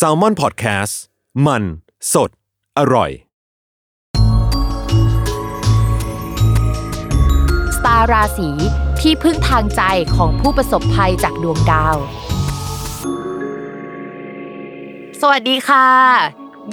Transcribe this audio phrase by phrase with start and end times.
[0.00, 0.94] s a l ม o n PODCAST
[1.46, 1.62] มัน
[2.12, 2.30] สด
[2.78, 3.10] อร่อย
[7.76, 8.48] สตาร์ราศี
[9.00, 9.82] ที่พึ่งทางใจ
[10.16, 11.96] ของผู้ประสบภัยจากดวงดาว
[15.20, 15.88] สวัสดีค่ะ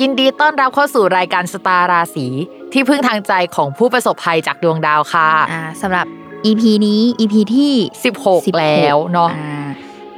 [0.01, 2.27] ยินดีต้อนรับเข้าสู่รายการสตาร์ราศี
[2.73, 6.05] ที่พึ่งทางใจของผู้ประสบภัยจากดวงดาวค่ะ อ่าสำหรับ
[6.45, 7.73] EP นี้ EP ที่
[8.15, 9.64] 16 แล้วเนาะอ่า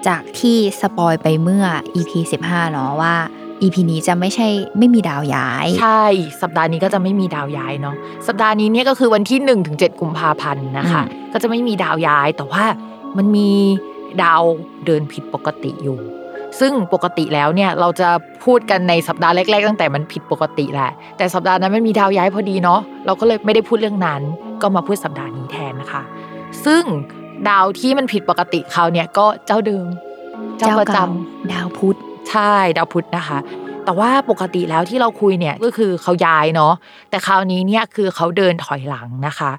[0.07, 2.11] จากที่สปอยไปเมื่อ EP
[2.45, 3.15] 15 เนาะว่า
[3.61, 4.47] EP นี้จะไม่ใช่
[4.77, 6.03] ไม่มีดาวย้าย ใช่
[6.41, 7.95] สัปดาห์นี้ก็จะไม่มีดาวย้ายเนาะ
[8.27, 12.63] สัปดาห์นี้เนี่ยก็คือวันที่1ถึง7กุมภาพันธ์นะคะ ก็จะไม่มีดาวย้าย แต่ว่า
[13.17, 13.49] มันมี
[14.23, 14.41] ดาว
[14.85, 15.99] เดินผิดปกติอยู่
[16.59, 18.09] ซึ่งปกติแล้วเนี่ยเราจะ
[18.43, 24.21] พูดกันในสัปดาห์แรก ๆ ตั้งแต่มันผิดปกติแหละ แต่สัปดาห์นั้นมันมีดาวย้ายพอดีเนาะเราก็เลยไม่ได้พูดเรื่องนั้น
[24.61, 26.01] ก็มาพูดสัปดาห์นี้แทนนะคะ
[26.65, 26.83] ซึ่ง
[27.49, 29.85] ดาวที่มันผิดปกติเขาวเนี่ยก็เจ้าเดิม
[30.59, 31.97] เจ้าประจำดาวพุธ
[32.29, 33.39] ใช่ดาวพุธนะคะ
[33.85, 36.73] แต่ว่าปกติแล้วที่เราคุยเนี่ยก็คือเขาย้ายเนาะ
[37.09, 39.51] แต่คราวนี้เนี่ยคือเขาเดินถอยหลังนะคะ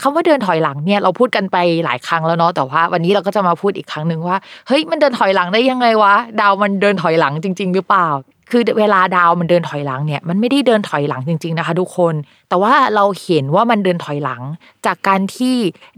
[0.00, 8.08] คำว่าเดินถอยหลังเนี่ยเราพูดกันไปหลายครั้งแล้วเนาะแต่ว่าวันนี้เราก็จะมาพูดอีกครั้งหนึ่งว่าเฮ้ยมันเดินถอยหลังได้ยังไงวะดาวมันเดินถอยหลังจริง ๆ หรือเปล่า
[8.50, 12.14] คือเวลาดาวมันเดินถอยหลังเนี่ยมันไม่ได้เดินถอยหลังจริง ๆนะคะ ทุกคน
[12.48, 14.42] แต่ว่าเราเห็นว่ามันเดินถอยหลัง
[14.86, 15.54] จากการที่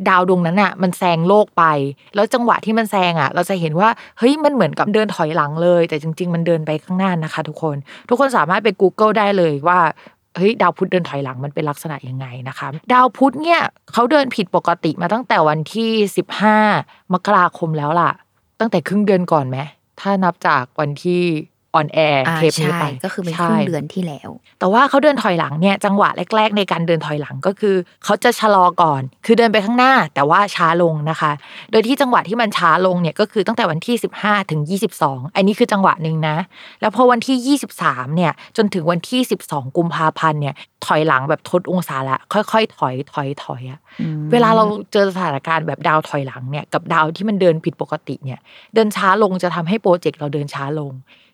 [0.08, 1.64] ดาวดวงนั้นอะมันแซงโลกไป
[2.14, 7.76] แล้วจังหวะที่มันแซงอะ เราจะเห็นว่าเฮ้ยมันเหมือนกับเดินถอยหลังเลย แต่จริง ๆ มันเดินไปข้างหน้านะคะ ทุกคน
[8.08, 9.80] ทุกคนสามารถไป Google ได้เลยว่า
[10.36, 13.60] เฮ้ยดาวพุธเดินถอยหลังมันเป็นลักษณะยังไงนะคะ ดาวพุธเนี่ย
[13.92, 15.90] เขาเดินผิดปกติมาตั้งแต่วันที่
[16.52, 18.10] 15 มกราคมแล้วล่ะ
[18.60, 19.58] ตั้งแต่ครึ่งเดือนก่อนไหม
[20.00, 21.22] ถ้านับจากวันที่
[21.74, 27.74] on air อ่าเทปนี้ใช่ไปก็คือเป็นใช่ ครึ่งเดือนที่แล้ว แต่ว่าเขาเดินถอยหลังเนี่ยจังหวะแรก ๆ ในการเดินถอยหลังก็คือ
[28.04, 31.32] เขาจะชะลอก่อน คือเดินไปข้างหน้า แต่ว่าช้าลงนะคะ
[31.70, 34.60] โดยที่จังหวะที่มันช้าลงเนี่ยก็คือตั้งแต่วันที่ 15 ถึง
[35.00, 36.36] 22 อันนี้คือจังหวะหนึ่งนะ
[36.80, 40.54] แล้วพอวันที่ 23 เนี่ยจนถึงวันที่ 12 กุมภาพันธ์เนี่ย
[40.86, 48.40] ถอยหลังแบบทีละองศาละค่อยๆ ถอยถอยถอยอะอืมเวลาเราเจอสถานการณ์แบบดาวถอยหลังเนี่ยกับดาวที่มันเดินผิดปกติเนี่ย
[48.74, 50.92] เดินช้าลงจะทำให้โปรเจกต์เราเดินช้าลง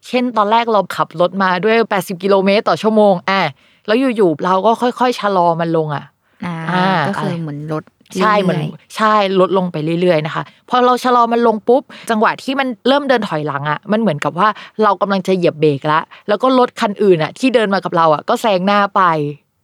[0.08, 3.42] เช่นตอนแรกเราขับรถมาด้วย 80 กิโลเมตรต่อชั่วโมงอะ
[3.86, 6.04] แล้วอยู่ๆเราก็ค่อย ๆ ชะลอมันลงอะ
[6.46, 7.84] อ่าอ่าก็คืออะไรเหมือนลด
[8.20, 14.48] ใช่เหมือนรื่อยใช่ลดลงไปเรื่อยๆนะคะพอเราชะลอมันลงปุ๊บ จังหวะที่มันเริ่มเดินถอยหลังอะมันเหมือนกับว่า
[14.82, 19.02] เรากำลังจะเหยียบเบรกแล้วแล้วก็รถคันอื่นอะ ที่เดินมากับเราอะก็แซงหน้าไป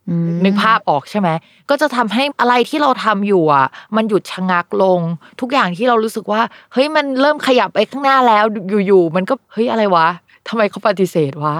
[0.09, 1.29] อืมนึกภาพออกใช่ไหม
[1.69, 3.65] ก็จะทำให้อะไรที่เราทำอยู่อะ
[3.95, 4.99] มันหยุดชะงักลง
[5.39, 6.41] ทุกอย่างที่เรารู้สึกว่า
[6.73, 8.43] เฮ้ยมันเริ่มขยับไปข้างหน้าแล้ว
[8.87, 10.07] อยู่ๆมันก็เฮ้ยอะไรวะ
[10.47, 11.57] ทำไมเขาปฏิเสธวะ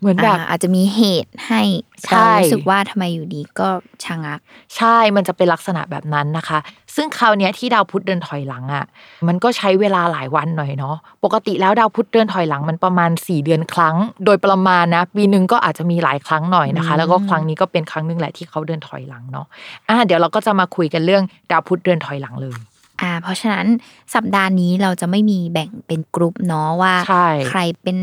[0.00, 1.62] เหมือนแบบอ่าอาจจะมีเหตุให้
[2.06, 3.68] ใช่เรารู้สึกว่าทำไมอยู่ดีก็
[4.04, 4.38] ชะงัก
[4.76, 6.58] ใช่มันจะเป็นลักษณะแบบนั้นนะคะ
[6.94, 8.84] ซึ่งคราวเนี้ยที่ดาวพุธเดินถอยหลังอะ
[9.28, 19.46] มันก็ใช้เวลาหลายวันหน่อยเนาะปกติแล้วดาวพุธเดินถอยหลังมันประมาณ 4 เดือนครั้ง โดยประมาณนะปีหนึ่งก็อาจจะมีหลายครั้งหน่อยนะคะอืมแล้วก็ครั้งนี้ก็เป็นครั้งหนึงแหละที่เขาเดินถอยหลังเนาะ
[19.88, 22.56] อะเดี๋ยวเราก็จะมาคุยกันเรื่องดาวพุธเดินถอยหลังเลย
[23.04, 23.66] อ่าเพราะฉะนั้น
[24.14, 27.98] สัปดาห์นี้เราจะไม่มีแบ่งเป็นกลุ่มเนาะว่าใช่ใครเป็น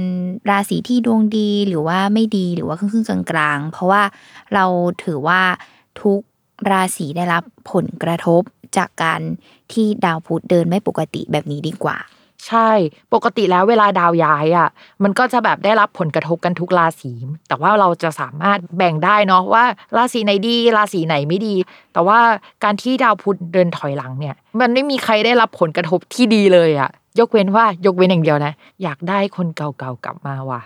[0.50, 4.04] ราศีที่ดวงดีหรือว่าไม่ดีหรือว่าครึ่งๆกลางๆ เพราะว่า
[4.54, 4.66] เรา
[5.04, 5.42] ถือว่า
[6.02, 6.22] ทุก
[6.72, 8.42] ราศีได้รับผลกระทบ
[8.78, 9.22] จากการ
[9.74, 11.98] ที่ดาวพุธเดินไม่ปกติแบบนี้ดีกว่า
[12.47, 12.69] ใช่
[13.13, 14.69] ปกติแล้วเวลาดาวย้ายอะ
[15.03, 17.12] มันก็จะแบบได้รับผลกระทบกันทุกราศี
[17.47, 19.63] แต่ว่าเราจะสามารถแบ่งได้เนาะว่า
[19.97, 21.56] ราศีไหนดีราศีไหนไม่ดี
[21.94, 22.19] แต่ว่า
[22.63, 28.53] การที่ดาวพุธเดินถอยหลังเนี่ย มันไม่มีใครได้รับผลกระทบที่ดีเลยอะ ยกเว้นว่ายกเว้นอย่างเดียวนะ
[28.84, 30.62] อยากได้คนเก่าๆกลับมาว่ะ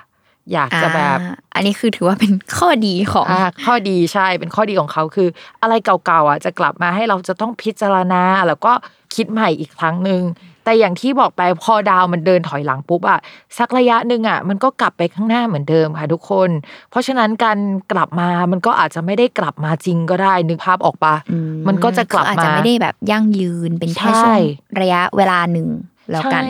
[0.54, 5.28] อยากจะแบบอ่าอันนี้คือถือว่าเป็นข้อดีของอ่าข้อดีใช่ เป็นข้อดีของเขาคือ
[5.62, 8.74] อะไรเก่าๆอะจะกลับมาให้เราจะต้องพิจารณาแล้วก็
[9.16, 10.22] คิดใหม่อีกครั้งหนึ่ง
[10.66, 13.20] แต่อย่างที่บอกไปพอดาวมันเดินถอยหลังปุ๊บอะ
[13.58, 16.50] สักระยะหนึ่งอะมันก็กลับไปข้างหน้าเหมือนเดิมค่ะทุกคน
[16.90, 17.58] เพราะฉะนั้นการ
[17.92, 21.38] กลับมามันก็อาจจะไม่ได้กลับมาจริงก็ได้นึกภาพออกปะอื
[21.68, 24.38] มันก็จะกลับคืออาจมาจะไม่ได้แบบยั่งยืนเป็นแค่ใช่ช่วง
[24.82, 25.68] ระยะเวลาหนึ่ง
[26.12, 26.48] แล้วกันใช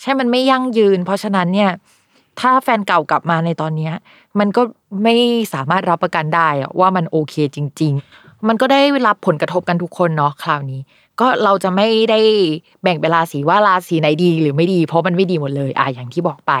[0.00, 1.70] ใช่มันไม่ยั่งยืน เพราะฉะนั้นเนี่ย
[2.40, 3.94] ถ้าแฟนเก่ากลับมาในตอนเนี้ย
[4.38, 4.62] มันก็
[5.02, 5.14] ไม่
[5.54, 10.80] สามารถรับประกันได้อะว่ามันโอเคจริง ๆ มันก็ได้รับผลกระทบกันทุกคนเนาะคราวนี้
[11.20, 12.20] ก็เราจะไม่ได้
[12.82, 16.52] แบ่งเป็นราศีว่าราศีไหนดีหรือไม่ดี เพราะมันไม่ดีหมดเลยอะอย่างที่บอกไป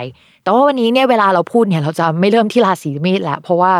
[0.42, 3.72] แต่ว่าวันนี้เนี่ยเวลาเราพูดเนี่ย เราจะไม่เริ่มที่ราศีเมษแล้วเพราะว่า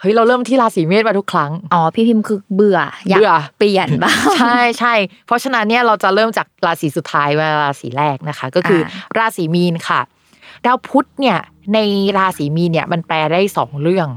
[0.00, 2.78] เฮ้ยเราเริ่มที่ราศีเมษมาทุกครั้งอ๋อพี่พิมพ์คือเบื่อ
[3.08, 4.94] อยากเบื่อเปลี่ยนบ้างใช่ใช่
[5.26, 10.00] เพราะฉะนั้นเนี่ยเราจะเริ่มจากราศีสุดท้ายมาราศีแรกนะคะ ก็คืออาราศีมีนค่ะ
[10.66, 11.38] ดาวพุธเนี่ย
[11.74, 11.78] ใน
[12.18, 14.08] ราศีมีนเนี่ยมันแปลได้สองเรื่อง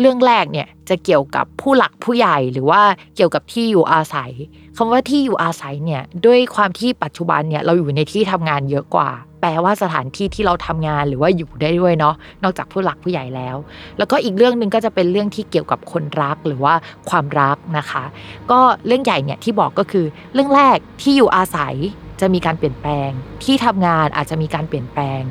[0.00, 2.82] เรื่องแรกเนี่ยจะเกี่ยวกับผู้หลักผู้ใหญ่หรือว่า
[3.16, 4.32] เกี่ยวกับที่อยู่อาศัย
[4.76, 9.10] คำว่าที่อยู่อาศัยเนี่ยด้วยความที่ปัจจุบันเนี่ยเราอยู่ในที่ทำงานเยอะกว่า
[9.40, 13.56] แปลว่าสถานที่ที่เราทำงานหรือว่าอยู่ได้ด้วยเนาะนอกจากผู้หลักผู้ใหญ่แล้ว
[13.98, 16.74] แล้วก็อีกเรื่องหนึ่งก็จะเป็นเรื่องที่เกี่ยวกับคนรักหรือว่า
[17.10, 18.04] ความรักนะคะ
[18.50, 21.74] ก็เรื่องใหญ่เนี่ยที่บอกก็คือเรื่องแรกที่อยู่อาศัย
[22.20, 23.10] จะมีการเปลี่ยนแปลง
[23.44, 25.22] ที่ทำงานอาจจะมีการเปลี่ยนแปลง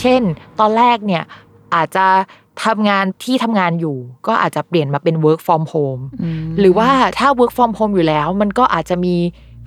[0.00, 0.22] เช่น
[0.60, 1.22] ตอนแรกเนี่ย
[1.74, 2.06] อาจจะ
[2.64, 3.96] ทำงานที่ทำงานอยู่
[4.26, 6.02] ก็อาจจะเปลี่ยนมาเป็น work from home
[6.58, 9.16] หรือว่าถ้า work from home อยู่แล้ว มันก็อาจจะมี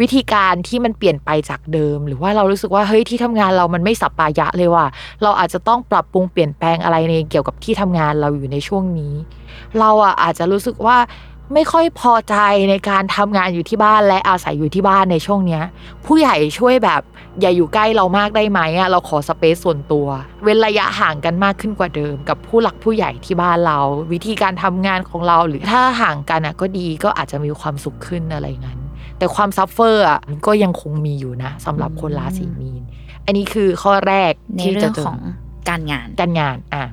[0.02, 4.88] วิธีการที่มันเปลี่ยนไปจากเดิม หรือว่าเรารู้สึกว่าเฮ้ยที่ทำงานเรามันไม่สัปปายะเลยว่ะ
[5.24, 9.14] เราอาจจะต้องปรับปรุงเปลี่ยนแปลงอะไรในเกี่ยวกับที่ทำงานเราอยู่ในช่วงนี้
[9.80, 10.98] เราอะอาจจะรู้สึกว่า
[11.54, 12.36] ไม่ค่อยพอใจ
[12.70, 15.64] ในการทำงานอยู่ที่บ้านและอาศัยอยู่ที่บ้านในช่วงเนี้ย
[16.06, 17.02] ผู้ใหญ่ช่วยแบบ
[17.42, 20.08] อย่าอยู่ใกล้เรามากได้ไหมอะเราขอสเปซส่วนตัว
[20.44, 23.80] เว้นระยะห่างกันมากขึ้นกว่าเดิม กับผู้หลักผู้ใหญ่ที่บ้านเรา
[24.12, 28.80] วิธีการทำงานของเราหรือถ้าห่างกันอะก็ดีก็อาจจะมีความสุขขึ้นอะไรงั้น
[29.18, 32.82] แต่ความซัฟเฟอร์อะมันก็ยังคงมีอยู่นะสำหรับคนราศีมีน
[33.26, 35.20] อันนี้คือข้อแรกในที่เรื่จะองเจอของ
[35.70, 36.84] การงานการงานอะ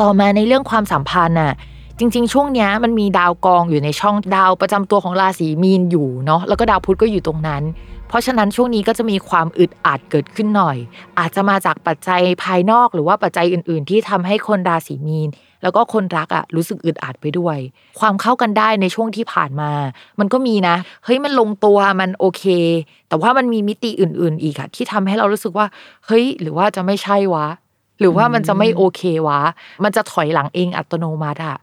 [0.00, 1.54] ต่อมาในเรื่องความสัมพันธ์น่ะ
[1.98, 7.62] จริง ๆ ช่วงเนี้ยมันมีดาวกองอยู่ในช่องดาวประจำตัวของราศีมีนอยู่เนาะแล้วก็ดาวพุธก็อยู่ตรงนั้น
[8.08, 10.76] เพราะฉะนั้นช่วงนี้ก็จะมีความอึดอัดเกิดขึ้นหน่อย
[11.18, 15.28] อาจจะมาจากปัจจัยภายนอกหรือว่าปัจจัยอื่น ๆ ที่ทำให้คนราศีมีน
[15.62, 17.58] แล้วก็คนรักอะรู้สึกอึดอัดไปด้วย
[18.00, 19.70] ความเข้ากันได้ในช่วงที่ผ่านมา
[20.18, 22.44] มันก็มีนะเฮ้ยมันลงตัวมันโอเค
[23.08, 25.66] แต่ว่ามันมีมิติอื่น ๆ อีกอะที่ทำให้เรารู้สึกว่า
[26.06, 27.46] เฮ้ยหรือว่าจะไม่ใช่วะ
[27.98, 29.40] หรือว่ามันจะไม่โอเควะ
[29.84, 31.58] มันจะถอยหลังเองอัตโนมัติอะ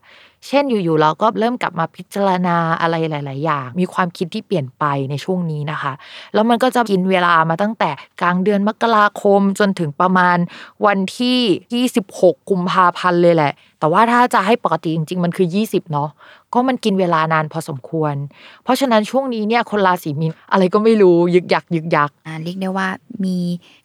[0.47, 5.93] เช่นอยู่ๆเราก็เริ่มกลับมาพิจารณาอะไรหลาย ๆ อย่าง มีความคิดที่เปลี่ยนไปในช่วงนี้นะคะ
[6.33, 7.89] แล้วมันก็จะกินเวลามาตั้งแต่
[8.21, 10.37] กลางเดือนมกราคมจนถึงประมาณ
[10.85, 16.09] วันที่ 26 กุมภาพันธ์เลยแหละ แต่ว่าถ้าจะให้ปกติจริง ๆ มันคือ 20 เนาะ
[16.53, 18.15] ก็มันกินเวลานานพอสมควร
[18.63, 22.87] เพราะฉะนั้นช่วงนี้เนี่ยคนราศีมีนอะไรก็ไม่รู้ยึกยักยึกยักอ่าเรียกได้ว่า
[23.25, 23.37] มี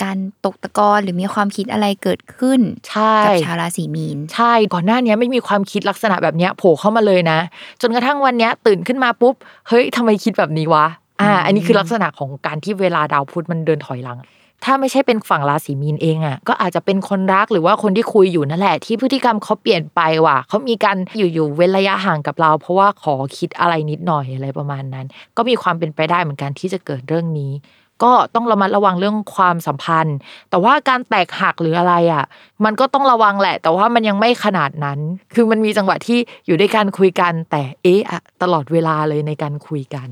[0.02, 7.38] การตกตะกอนหรือมีความคิดอะไรเกิดขึ้นใช่กับชาวราศีมีน ใช่ก่อนหน้านี้ไม่มีความคิดลักษณะแบบเนี้ยโผล่เข้ามาเลยนะ
[7.80, 9.34] จนกระทั่งวันเนี้ยตื่นขึ้นมาปุ๊บ
[9.68, 10.86] เฮ้ยทำไมคิดแบบนี้วะ
[11.20, 14.18] อ่า อันนี้คือลักษณะของการที่เวลาดาวพุธมันเดินถอยหลัง
[14.64, 20.96] ถ้าไม่ใช่เป็นฝั่งราศีมีนเองอะก็อาจจะเป็นคนรักหรือว่าคนที่คุยอยู่นั่นแหละ ที่พฤติกรรมเขาเปลี่ยนไปว่ะเขามีการ
[21.34, 25.06] อยู่ๆเว้นระยะห่างกับเรา เพราะว่าขอคิดอะไรนิดหน่อยอะไรประมาณนั้น
[25.36, 27.52] ก็มีความเป็นไปได้เหมือนกันที่จะเกิดเรื่องนี้
[28.02, 30.16] ก็ต้องระมัดระวังเรื่องความสัมพันธ์
[30.50, 32.24] แต่ว่าการแตกหักหรืออะไรอะ
[32.64, 34.98] มันก็ต้องระวังแหละ แต่ว่ามันยังไม่ขนาดนั้น
[35.34, 40.08] คือมันมีจังหวะที่อยู่ด้วยกันคุยกัน แต่เอ๊ะอะตลอดเวลาเลยในการคุยกัน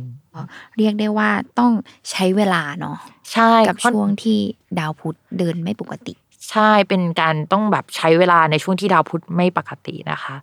[0.77, 1.73] เรียกได้ว่าต้อง
[2.11, 2.97] ใช้เวลาเนาะ
[3.33, 4.39] ใช่กับช่วงที่
[4.79, 6.15] ดาวพุธเดินไม่ปกติ
[6.51, 10.35] ใช่เป็นการต้องแบบใช้เวลาในช่วงที่ดาวพุธไม่ปกตินะคะ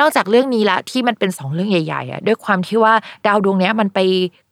[0.00, 2.94] นอกจากเรื่องนี้ละที่มันเป็นสองเรื่องใหญ่ๆอะด้วยความที่ว่า
[3.26, 3.98] ดาวดวงเนี้ยมันไป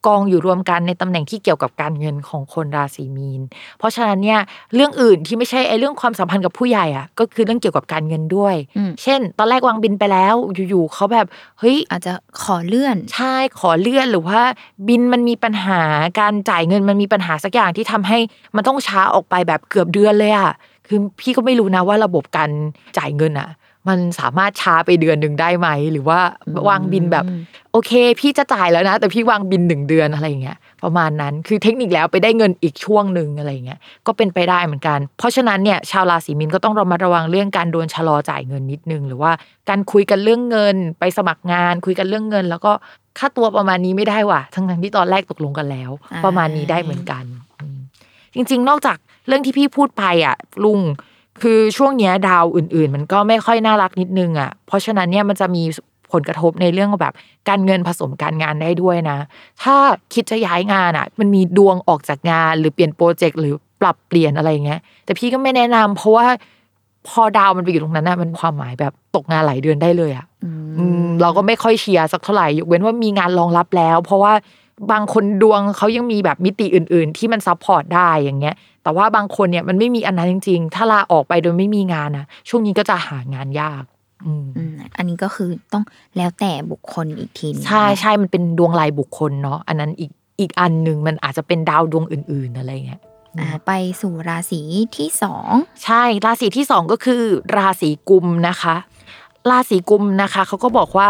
[0.07, 3.43] กองอยู่รวมกันในตำแหน่งที่เกี่ยวกับการเงินของคนราศีมีน
[3.79, 4.41] เพราะฉะนั้นเนี่ย
[4.75, 10.35] เรื่องอื่นที่ไม่ใช่ไอ้เรื่องความสัมพันธ์กับผู้ใหญ่อะก็คือเรื่องเกี่ยวกับการเงินด้วยอืมเช่น ตอนแรกวางบินไปแล้ว
[10.69, 11.27] อยู่ๆเขาแบบ
[11.59, 12.13] เฮ้ยอาจจะ
[12.43, 14.41] ขอเลื่อนใช่ขอเลื่อนหรือว่า
[14.89, 15.81] บินมันมีปัญหา
[16.21, 18.19] การจ่ายเงินมันมีปัญหาสักอย่างที่ทำให้
[18.57, 20.53] มันต้องช้าออกไปแบบเกือบเดือนเลยอะ
[20.89, 22.51] คือพี่ก็ไม่รู้นะว่าระบบการ
[22.99, 23.51] จ่ายเงินอะ
[23.89, 26.19] มันสามารถช้าไปเดือนหนึ่งได้ไหม หรือว่า
[26.69, 27.25] วางบินแบบ
[27.73, 39.33] โอเค พี่จะจ่ายแล้วนะ แต่พี่วางบินหนึ่งเดือนอะไรอย่างเงี้ยประมาณนั้นคือเทคนิคแล้วไปได้เงินอีกช่วงหนึ่งอะไรอย่างเงี้ยก็เป็นไปได้เหมือนกัน เพราะฉะนั้นเนี่ยชาวราศีมีนก็ต้องระมัดระวังเรื่องการโดนชะลอจ่ายเงินนิดนึง หรือว่า
[39.69, 42.73] การคุยกันเรื่องเงิน ไปสมัครงาน คุยกันเรื่องเงิน แล้วก็
[43.19, 47.25] ค่าตัวประมาณนี้ไม่ได้ว่ะทั้งทั้งๆที่ตอนแรกตกลงกันแล้วอ่าประมาณนี้ได้เหมือนกัน
[47.61, 47.79] อืม
[48.35, 50.81] จริง ๆ นอกจาก เรื่องที่พี่พูดไปอะลุง
[51.43, 55.63] คือช่วงเนี้ยดาวอื่น ๆ มันก็ไม่ค่อยน่ารักนิดนึงอะเพราะฉะนั้นเนี่ยมันจะมี
[56.13, 57.15] ผลกระทบในเรื่องแบบ
[57.49, 59.19] การเงินผสมการงานได้ด้วยนะ
[59.63, 59.77] ถ้า
[60.15, 66.27] คิดจะย้ายงานอะ มันมีดวงออกจากงาน หรือเปลี่ยนโปรเจกต์หรือปรับเปลี่ยนอะไรอย่างเงี้ย แต่พี่ก็ไม่แนะนำเพราะว่า
[67.09, 70.27] พอดาวมันไปอยู่ตรงนั้นน่ะมันความหมายแบบตกงานหลายเดือนได้เลยอะ
[70.79, 74.33] อืมเราก็ไม่ค่อยเชียร์สักเท่าไหร่ยกเว้นว่ามีงานรองรับแล้ว เพราะว่า
[74.93, 78.55] บางคนดวงเขายังมีแบบมิติอื่น ๆ ที่มัน support ได้อย่างเงี้ย
[78.89, 83.83] แต่ว่าบางคนเนี่ยมันไม่มีอันนั้นจริง ๆ ถ้าลาออกไปโดยไม่มีงานนะช่วงนี้ก็จะหางานยาก
[84.25, 85.85] อืมอืมอันนี้ก็คือต้อง
[86.17, 93.01] แล้วแต่บุคคลอีกทีหนึงใช่ใช่มันเป็นดวงรายบุคคลเนาะอันนั้นอีกอีกอันหนึ่งมันอาจจะเป็นดาวดวงอื่น ๆอะไรเงี้ย
[93.39, 94.61] อ่าไปสู่ราศี
[94.97, 95.51] ที่สอง
[95.85, 97.23] ใช่ราศีที่สองก็คือ
[97.57, 98.77] ราศีกุมภ์นะคะ
[99.51, 101.09] ราศีกุมภ์นะคะเขาก็บอกว่า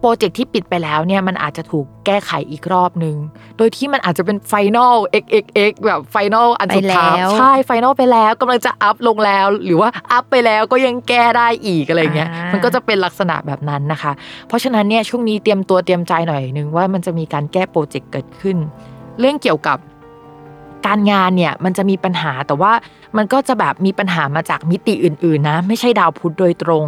[0.00, 3.16] project ที่ปิดไปแล้วเนี่ยมันอาจจะถูกแก้ไขอีกรอบนึง
[3.56, 14.12] โดยที่มันอาจจะเป็น final xxx แบบ final อันสุดท้ายใช่ final ไปแล้วกำลังจะ up ลงแล้ว หรือว่า up ไปแล้วก็ยังแก้ได้อีกอะไรเงี้ยมันก็จะเป็นลักษณะแบบนั้นนะคะ
[14.48, 18.56] เพราะฉะนั้นเนี่ยช่วงนี้เตรียมตัวเตรียมใจหน่อยนึงว่ามันจะมีการแก้ project เกิดขึ้น
[19.20, 19.78] เรื่องเกี่ยวกับ
[20.86, 22.72] การงานเนี่ยมันจะมีปัญหาแต่ว่า
[23.16, 26.84] มันก็จะแบบมีปัญหามาจากมิติอื่น ๆ นะ ไม่ใช่ดาวพุธโดยตรง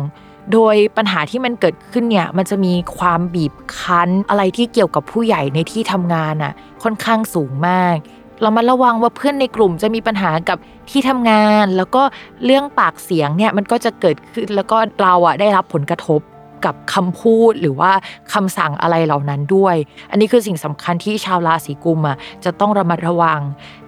[0.52, 6.52] โดยปัญหาที่มันเกิดขึ้นเนี่ยมันจะมีความบีบคั้น อะไรที่เกี่ยวกับผู้ใหญ่ในที่ทำงานอะ
[6.82, 7.96] ค่อนข้างสูงมาก
[8.42, 10.58] เรามาระวังว่าเพื่อนในกลุ่มจะมีปัญหากับ
[10.90, 12.02] ที่ทำงาน แล้วก็
[12.44, 16.20] เรื่องปากเสียงเนี่ยมันก็จะเกิดขึ้นแล้วก็เราอะได้รับผลกระทบ
[16.64, 17.92] กับคำพูดหรือว่า
[18.32, 19.76] คำสั่งอะไรเหล่านั้นด้วย
[20.10, 23.40] อันนี้คือสิ่งสำคัญที่ชาวราศีกุมภ์อะจะต้องระมัดระวัง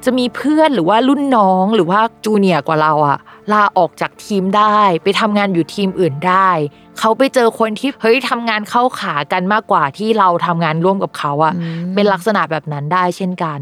[0.05, 3.19] จะมีเพื่อนหรือว่ารุ่นน้องหรือว่า junior กว่าเราอะ
[3.53, 6.51] ลาออกจากทีมได้ ไปทำงานอยู่ทีมอื่นได้
[6.99, 13.61] เขาไปเจอคนที่เฮ้ยทำงานเข้าขากันมากกว่าที่เราทำงานร่วมกับเขาอะอืมเป็นลักษณะแบบนั้นได้เช่นกัน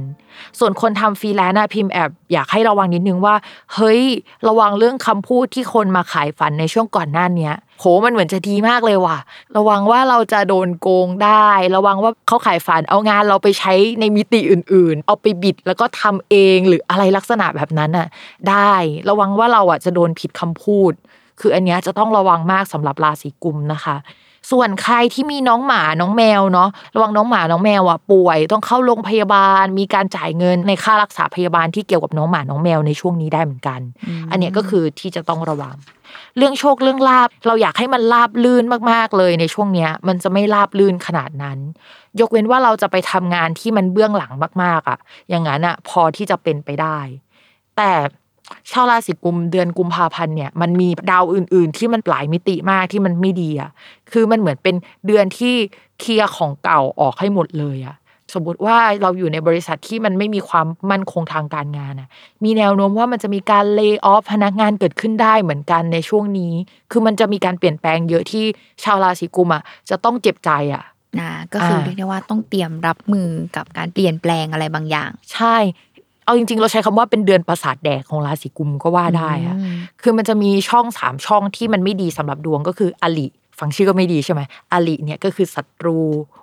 [0.59, 3.35] ส่วนคนทำฟรีแลนซ์อะพิมพ์แอบอยากให้ระวังนิดนึงว่า
[3.75, 4.03] เฮ้ย
[4.49, 9.19] ระวังเรื่องคำพูดที่คนมาขายฝันในช่วงก่อนหน้าเนี้ย โหมันเหมือนจะดีมากเลยว่ะ
[9.57, 18.09] ระวังว่าเราจะโดนโกงได้ ระวังว่าเขาขายฝันเอางานเราไปใช้ในมิติอื่น ๆ เอาไปบิดแล้วก็ทำเองหรืออะไรลักษณะแบบนั้นน่ะ
[18.49, 18.73] ได้
[19.11, 20.93] ระวังว่าเราอะจะโดนผิดคำพูด
[21.41, 23.97] คืออันเนี้ยจะต้องระวังมากสำหรับราศีกุมนะคะ
[24.51, 33.81] ส่วนใครที่มีน้องหมาน้องแมวเนาะระวังน้องหมาน้องแมวอะป่วย ต้องเข้าโรงพยาบาล มีการจ่ายเงินในค่ารักษาพยาบาลที่เกี่ยวกับน้องหมาน้องแมวในช่วงนี้ได้เหมือนกัน
[34.31, 35.77] อันเนี้ยก็คือที่จะต้องระวัง
[36.37, 41.59] เรื่องโชคเรื่องลาบ เราอยากให้มันลาบลื่นมากๆเลยในช่วงเนี้ย มันจะไม่ลาบลื่นขนาดนั้น
[42.21, 44.99] ยกเว้นว่าเราจะไปทำงานที่มันเบื้องหลังมาก ๆอะ
[45.31, 46.99] อย่างนั้นอะพอที่จะเป็นไปได้
[47.77, 47.93] แต่
[48.71, 53.71] ชาวราศีกุมเดือนกุมภาพันธ์เนี่ยมันมีดาวอื่น ๆ ที่มันหลายมิติมากที่มันไม่ดีอะ
[54.13, 54.75] คือมันเหมือนเป็น
[55.07, 55.55] เดือนที่
[56.01, 57.97] เคลียร์ของเก่าออกให้หมดเลยอะ
[58.35, 62.09] สมมติว่าเราอยู่ในบริษัทที่มันไม่มีความมั่นคงทางการงานอะ
[62.45, 66.53] มีแนวโน้มว่ามันจะมีการเลิกออฟพนักงานเกิดขึ้นได้เหมือนกันในช่วงนี้
[66.91, 68.45] คือมันจะมีการเปลี่ยนแปลงเยอะที่
[68.85, 70.85] ชาวราศีกุมอะจะต้องเจ็บใจอะ
[71.21, 75.57] อ่าก็คืออ่าเรียกได้ว่าต้องเตรียมรับมือกับการเปลี่ยนแปลงอะไรบางอย่าง ใช่
[76.29, 83.27] เอาจริง ๆ เราใช้คำว่าเป็นเดือนประสาทแดกของราศีกุมก็ว่าได้อะอืมคือมันจะมีช่องสามช่องที่มันไม่ดีสำหรับดวงก็คืออลิ
[83.59, 84.41] ฟังชื่อก็ไม่ดีใช่ไหม
[84.73, 85.99] อลิเนี่ยก็คือศัตรู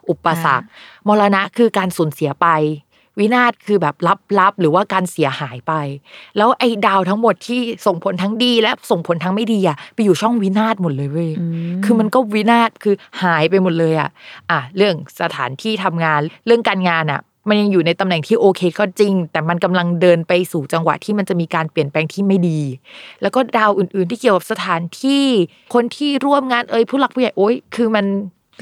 [0.10, 0.68] อุปสรรค
[1.08, 2.48] มรณะคือการสูญเสียไป
[3.20, 3.96] วินาศคือแบบ
[4.40, 5.74] ลับๆหรือว่าการเสียหายไป
[6.38, 11.32] แล้วไอ้ดาวทั้งหมดที่ส่งผลทั้งดีและส่งผลทั้งไม่ดีอะไปอยู่ช่องวินาศหมดเลยเว้ย
[11.84, 14.10] คือมันก็วินาศคือหายไปหมดเลยอะ
[14.52, 22.60] อะเรื่องสถานที่ทำงานเรื่องการงานอะ มันยังอยู่ในตำแหน่งที่โอเคก็จริง แต่มันกำลังเดินไปสู่จังหวะที่มันจะมีการเปลี่ยนแปลงที่ไม่ดี
[23.22, 25.26] แล้วก็ดาวอื่น ๆ ที่เกี่ยวกับสถานที่
[25.74, 28.06] คนที่ร่วมงานเอ่ยผู้หลักผู้ใหญ่โอ๊ยคือมัน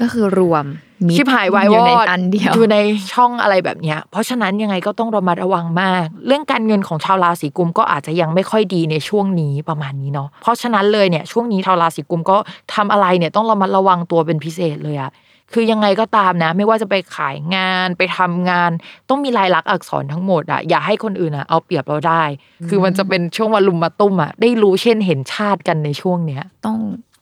[0.00, 0.64] ก็คือรวม
[1.06, 2.76] มิตรชิบหายวายอวยู่อในดอันเดียวอยู่ใน
[3.12, 12.36] ช่องอะไรแบบเนี้ย เพราะฉะนั้นยังไงก็ต้องระมัดระวังมาก เรื่องการเงินของชาวราศีกุมก็อาจจะยังไม่ค่อยดีในช่วงนี้ประมาณนี้เนาะเพราะฉะนั้นเลยเนี่ยช่วงนี้ชาวราศีกุมก็
[12.74, 15.10] ทำอะไรเนี่ยต้องระมัดระวังตัวเป็นพิเศษเลยอะ
[15.54, 18.70] คือยังไงก็ตามนะ ไม่ว่าจะไปขายงานไปทำงาน
[19.08, 22.22] ต้องมีลายลักษณ์อักษรทั้งหมดอะอย่าให้คนอื่นอะเอาเปรียบเราได้
[22.68, 26.78] คือมันจะเป็นช่วงวันลุมมาตุ้มอะได้รู้เช่นเห็นชาติกันในช่วงเนี้ย ต้อง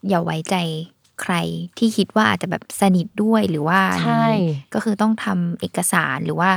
[0.08, 0.56] อย่าไว้ใจ
[1.22, 1.34] ใคร
[1.78, 4.26] ที่คิดว่าอาจจะแบบสนิทด้วยหรือว่าใช่
[4.74, 6.50] ก็คือต้องทำเอกสารหรือว่า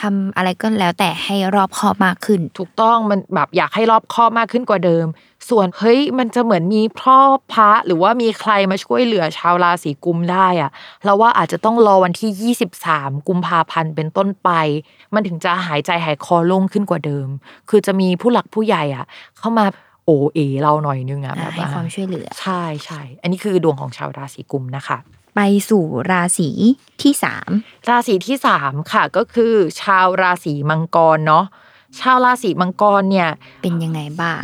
[0.00, 5.06] ทำอะไรก็แล้วแต่ให้รอบคอบมากขึ้น ถูกต้องมันแบบอยากให้รอบคอบมากขึ้นกว่าเดิม
[5.48, 7.18] ส่วนเฮ้ยมันจะเหมือนมีพ่อ
[7.52, 10.70] พระหรือว่ามีใครมาช่วยเหลือชาวราศีกุมได้อะ
[11.04, 14.50] เราว่าอาจจะต้องรอวันที่ 23 กุมภาพันธ์เป็นต้นไป
[15.14, 17.28] มันถึงจะหายใจหายคอโล่งขึ้นกว่าเดิม
[17.70, 19.06] คือจะมีผู้หลักผู้ใหญ่อะ
[19.38, 19.66] เข้ามา
[20.04, 24.98] โอเอเราหน่อยนึงอะแบบให้ความช่วยเหลือ ใช่ใช่อันนี้คือดวงของชาวราศีกุมนะคะ
[25.36, 25.40] ไป
[25.70, 26.50] สู่ราศี
[27.02, 27.50] ที่สาม
[27.88, 31.44] ราศีที่สามค่ะก็คือ ชาวราศีมังกรเนาะ
[32.00, 33.28] ชาวราศีมังกรเนี่ย
[33.62, 34.42] เป็นยังไงบ้าง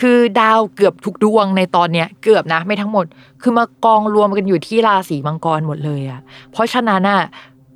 [0.00, 3.06] คือดาวเกือบทุกดวงในตอนเนี้ยเกือบนะไม่ทั้งหมด
[3.42, 6.20] คือมากองรวมกันอยู่ที่ราศีมังกรหมดเลยอะ
[6.52, 7.22] เพราะฉะนั้นอะ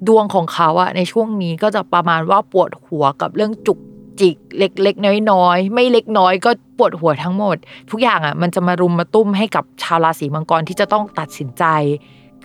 [0.08, 3.78] ดวงของเขาอะในช่วงนี้ก็จะประมาณว่าปวดหัวกับเรื่องจุก
[4.20, 7.56] จิกเล็กๆน้อยๆไม่เล็กน้อยก็ปวดหัวทั้งหมด
[7.90, 11.64] ทุกอย่างอะมันจะมารุมมาตุ้มให้กับชาวราศีมังกรที่จะต้องตัดสินใจ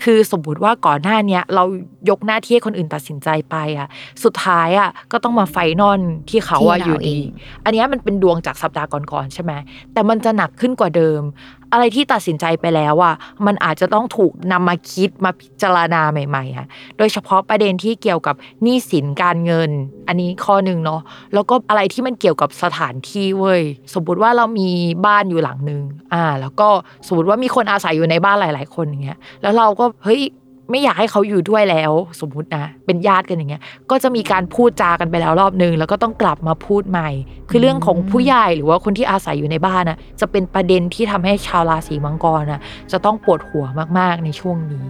[0.04, 1.64] คือสมมติว่าก่อนหน้าเนี้ยเรา
[2.10, 3.88] ยกหน้าที่ให้คนอื่นตัดสินใจไปอะ
[4.24, 7.26] สุดท้ายอะก็ต้องมา final ที่เขาอะที่เราอยู่ดีเอง
[7.66, 9.52] อันเนี้ยมันเป็นดวงจากสัปดาห์ก่อนๆใช่ไหม
[9.94, 11.22] แต่มันจะหนักขึ้นกว่าเดิม
[11.72, 19.72] อะไรที่ตัดสินใจไปแล้วอะมันอาจจะต้องถูกนำมาคิดมาพิจารณาใหม่ๆอะโดยเฉพาะประเด็นที่เกี่ยวกับหนี้สินการเงิน
[20.08, 21.02] อันนี้ข้อหนึ่งเนาะ
[21.34, 23.62] แล้วก็อะไรที่มันเกี่ยวกับสถานที่เว้ย
[23.94, 24.70] สมมติว่าเรามี
[25.06, 25.84] บ้านอยู่หลังนึง
[26.14, 26.68] อ่า แล้วก็
[27.08, 30.22] สมมติว่ามีคนอาศัยอยู่ในบ้านหลาย ๆ คนอย่างเงี้ยแล้วเราก็เฮ้ย
[30.70, 33.62] ไม่อยากให้เขาอยู่ด้วยแล้ว สมมุตินะ เป็นญาติกันอย่างเงี้ย
[33.92, 37.10] ก็จะมีการพูดจากันไปแล้วรอบนึง แล้วก็ต้องกลับมาพูดใหม่
[37.50, 42.62] คือเรื่องของผู้ใหญ่หรือว่าคนที่อาศัยอยู่ในบ้านน่ะจะเป็นประเด็นที่ทำให้ชาวราศีมังกรน่ะ
[42.92, 43.66] จะต้องปวดหัว
[44.00, 44.86] มากๆในช่วงนี้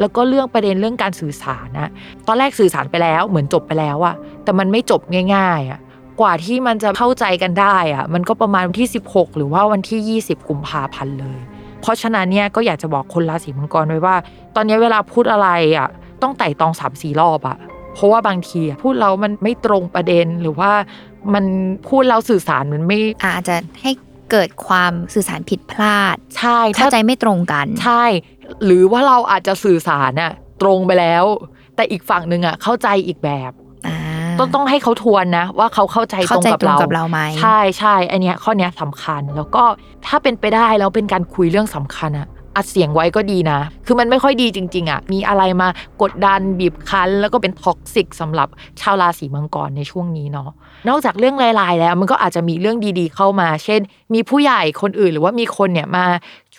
[0.00, 1.88] แล้วก็เรื่องประเด็นเรื่องการสื่อสารนะ
[2.26, 5.00] ตอนแรกสื่อสารไปแล้วเหมือนจบไปแล้วอะแต่มันไม่จบ
[5.34, 5.80] ง่าย ๆอะ
[6.20, 11.38] กว่าที่มันจะเข้าใจกันได้อะมันก็ประมาณวันที่ 16 หรือว่าวันที่ 20 กุมภาพันธ์เลย
[11.80, 14.16] เพราะฉะนั้นเนี่ยก็อยากจะบอกคนราศีมังกรไว้ว่า
[14.56, 15.88] ตอนนี้เวลาพูดอะไรอะ
[16.22, 17.58] ต้องไต่ตองสามสี่รอบอะ
[17.94, 20.72] เพราะว่าบางทีอะพูดแล้วมันไม่ตรงประเด็นหรือว่า
[21.34, 21.44] มัน
[21.88, 23.92] พูดแล้วสื่อสารมันไม่อาจจะให้
[24.30, 28.04] เกิดความสื่อสารผิดพลาด ใช่เข้าใจไม่ตรงกัน ใช่
[28.64, 30.32] หรือว่าเราอาจจะสื่อสารน่ะ
[30.62, 31.24] ตรงไปแล้ว
[31.76, 33.57] แต่อีกฝั่งหนึ่งอะเข้าใจอีกแบบอ่า
[34.38, 39.62] ต้องต้องให้เขาทวนนะ ว่าเขาเข้าใจตรงกับเรา เข้าใจตรงกับเราไหมใช่ใช่อันเนี้ยข้อเนี้ยสำคัญแล้วก็
[40.06, 45.68] ถ้าเป็นไปได้แล้วเป็นการคุยเรื่องสำคัญอะ อัดเสียงไว้ก็ดีนะ คือมันไม่ค่อยดีจริง ๆอะมีอะไรมา
[46.02, 48.48] กดดันบีบคั้น แล้วก็เป็น toxic สำหรับ
[48.80, 50.50] ชาวราศีมังกรในช่วงนี้เนาะ
[50.88, 53.80] นอกจากเรื่องลายๆแล้ว มันก็อาจจะมีเรื่องดีๆเข้ามา เช่น
[54.14, 56.04] มีผู้ใหญ่คนอื่นหรือว่ามีคนเนี่ยมา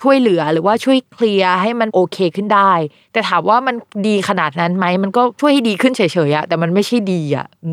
[0.00, 2.72] ช่วยเหลือหรือว่าช่วยเคลียร์ให้มันโอเคขึ้นได้
[3.12, 3.74] แต่ถามว่ามัน
[4.06, 7.72] ดีขนาดนั้นไหมมันก็ช่วยให้ดีขึ้นเฉยๆอะแต่มันไม่ใช่ดีอะอื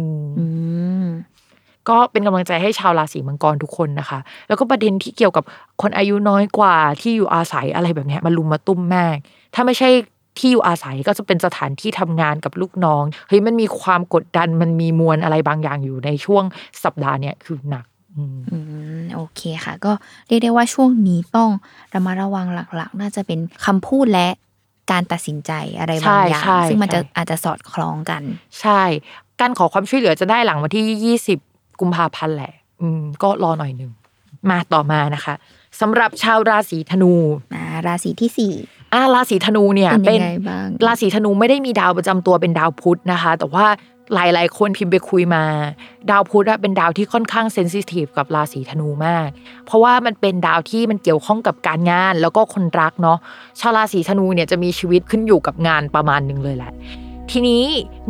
[1.03, 1.05] ม
[1.89, 5.43] ก็เป็นกำลังใจให้ชาวราศีมังกรทุกคนนะคะ แล้วก็ประเด็นที่เกี่ยวกับ
[5.81, 9.15] คนอายุน้อยกว่าที่อยู่อาศัยอะไรแบบเนี้ยมันลุมมาตุ้มมาก
[9.55, 9.89] ถ้าไม่ใช่
[10.37, 16.43] ที่อยู่อาศัยก็จะเป็นสถานที่ทำงานกับลูกน้องเฮ้ยมันมีความกดดันมันมีมวลอะไรบางอย่างอยู่ในช่วง
[16.83, 18.57] สัปดาห์เนี้ยคือหนักอืมอื
[19.01, 19.91] มโอเคค่ะ ก็
[20.27, 21.49] เรียกได้ว่าช่วงนี้ต้อง
[21.93, 24.27] ระมัดระวังหลักๆ น่าจะเป็นคำพูดและ
[24.91, 28.21] การตัดสินใจอะไรบางอย่างใช่ใช่ซึ่งมันจะใช่อาจจะสอดคล้องกัน
[28.61, 28.81] ใช่
[29.41, 31.46] การขอความช่วยเหลือจะได้หลังวันที่20
[31.79, 33.91] กุมภาพันธ์แหละ อืม ก็รอหน่อยหนึ่ง
[34.49, 35.35] มาต่อมานะคะ
[35.81, 37.13] สำหรับชาวราศีธนู
[37.55, 38.53] อ่าราศีที่สี่
[38.93, 43.65] อ่าราศีธนูเนี่ยเป็นเป็นยังไงบ้างราศีธนูไม่ได้มีดาวประจำตัวเป็นดาวพุธนะคะ แต่ว่า
[44.13, 45.43] หลาย ๆ คนพิมพ์ไปคุยมา
[46.11, 49.29] ดาวพุธอะเป็นดาวที่ค่อนข้างเซนซิทีฟกับราศีธนูมาก
[49.65, 53.17] เพราะว่ามันเป็นดาวที่มันเกี่ยวข้องกับการงานแล้วก็คนรักเนาะ
[53.59, 56.71] ชาวราศีธนูเนี่ยจะมีชีวิตขึ้นอยู่กับงานประมาณหนึ่งเลยแหละ
[57.31, 57.63] ทีนี้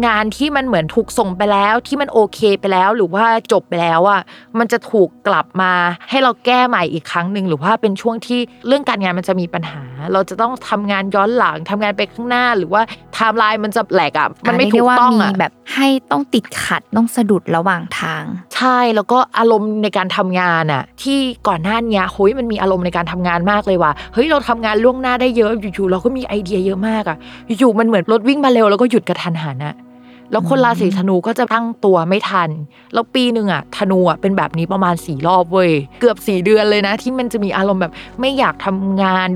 [0.06, 4.22] งานที่มันเหมือนถูกส่งไปแล้วที่มันโอเคไปแล้วหรือว่าจบไปแล้วอะ
[4.60, 5.72] มันจะถูกกลับมา
[6.10, 9.84] ให้เราแก้ใหม่อีกครั้งหนึ่งหรือว่าเป็นช่วงที่เรื่องการงานมันจะมีปัญหา
[10.14, 12.82] เราจะต้องทำงานย้อนหลังทำงานไปข้างหน้า หรือว่า
[13.14, 18.24] ไทม์ไลน์มันจะแหลกอะมันไม่ถูเรียกว่าต้องมีอะแบบให้ต้องติดขัดต้องสะดุดระหว่างทาง
[18.56, 27.18] ใช่แล้วก็อารมณ์ในการทำงานอะ ที่ก่อนหน้าเนี้ยเฮ้ยมันมีอารมณ์ในการทำงานมากเลยว่ะเฮ้ยเราทำงานล่วงหน้าได้เยอะอยู่ๆเราก็มีไอเดียเยอะมากอะ
[27.60, 29.76] อยู่ๆมันเหมือนรถวิ่งมาเร็วแล้วก็หยุดกะทันหันอะ
[30.32, 32.50] แล้วคนราศีธนูก็จะตั้งตัวไม่ทัน
[32.94, 39.28] แล้วปีหนึ่งอะธนูอะเป็นแบบนี้ประมาณสี่รอบเว้ย เกือบสี่เดือนเลยนะ ที่มันจะมีอารมณ์แบบไม่อยากทำงาน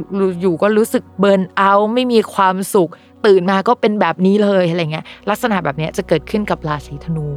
[0.42, 2.92] อยู่ก็รู้สึกเบิร์นเอาไม่มีความสุข
[3.26, 7.28] ตื่นมาก็เป็นแบบนี้เลยอะไรเงี้ย ลักษณะแบบเนี้ยจะเกิดขึ้นกับราศีธนู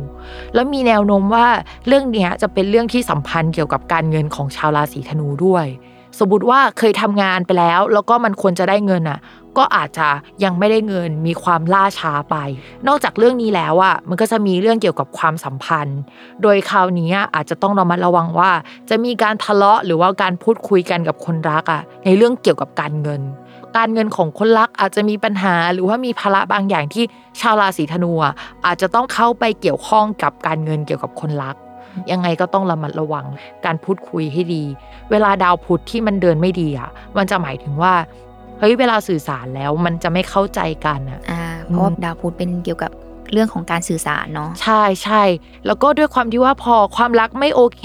[0.54, 1.46] แล้วมีแนวโน้มว่า
[1.86, 5.66] เรื่องเนี้ยจะเป็นเรื่องที่สัมพันธ์เกี่ยวกับการเงินของชาวราศีธนูด้วย
[6.18, 9.18] สมมติว่าเคยทำงานไปแล้ว แล้วก็มันควรจะได้เงินอะ
[9.58, 10.08] ก็อาจจะ
[10.44, 12.36] ยังไม่ได้เงินมีความล่าช้าไป
[12.88, 16.00] นอกจากเรื่องนี้แล้วอะมันก็จะมีเรื่องเกี่ยวกับความสัมพันธ์
[16.42, 18.50] โดยคราวนี้อาจจะต้องระมัดระวังว่า
[18.90, 23.22] จะมีการทะเลาะหรือว่าการพูดคุยกันกับคนรักอะในเรื่องเกี่ยวกับการเงิน
[23.76, 27.04] การเงินของคนรักอาจจะมีปัญหาหรือว่ามีภาระบางอย่างที่
[27.40, 28.12] ชาวราศีธนู
[28.66, 31.56] อาจจะต้องเข้าไปเกี่ยวข้องกับการเงินเกี่ยวกับคนรัก
[32.12, 33.26] ยังไงก็ต้องระมัดระวัง
[33.64, 34.62] การพูดคุยให้ดี
[35.10, 37.94] เวลาดาวพุธที่มันเดินไม่ดีอะ มันจะหมายถึงว่า
[38.66, 42.92] ฮ้ยเวลาสื่อสารแล้วมันจะไม่เข้าใจกันอะอ่าเพราะว่าดาวพุธเป็นเกี่ยวกับ
[43.32, 45.22] เรื่องของการสื่อสารเนาะใช่ใช่
[45.66, 47.84] แล้วก็ด้วยความที่ว่าพอความรักไม่โอเค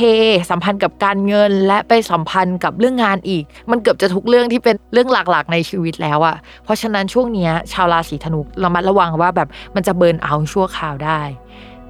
[0.50, 11.22] สัมพันธ์กับการเงินและไปสัมพันธ์กับเรื่องงานอีก มันเกือบจะทุกเรื่องที่เป็นเรื่องหลักๆ ในชีวิตแล้วอะเพราะฉะนั้นช่วงเนี้ยชาวราศีธนูระมัดระวังว่าแบบมันจะเบิร์นเอาท์ชั่วคราวได้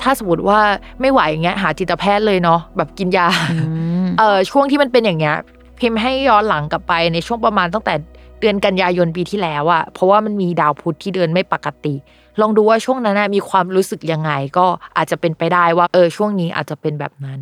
[0.01, 0.59] ถ้าสมมติว่า
[1.01, 3.57] ไม่ไหวอย่างเงี้ยหาจิตแพทย์เลยเนาะแบบกินยาอื
[4.05, 5.35] มเออช่วงที่มันเป็นอย่างเงี้ย
[5.79, 7.93] พิมพ์ให้ย้อนหลังกลับไปในช่วงประมาณตั้งแต่
[8.39, 11.95] เดือนกันยายนปีที่แล้วอะเพราะว่ามันมีดาวพุธที่เดินไม่ปกติ
[12.41, 14.65] ลองดูว่าช่วงนั้นน่ะมีความรู้สึกยังไง ก็
[14.97, 17.39] อาจจะเป็นไปได้ว่า เออช่วงนี้อาจจะเป็นแบบนั้น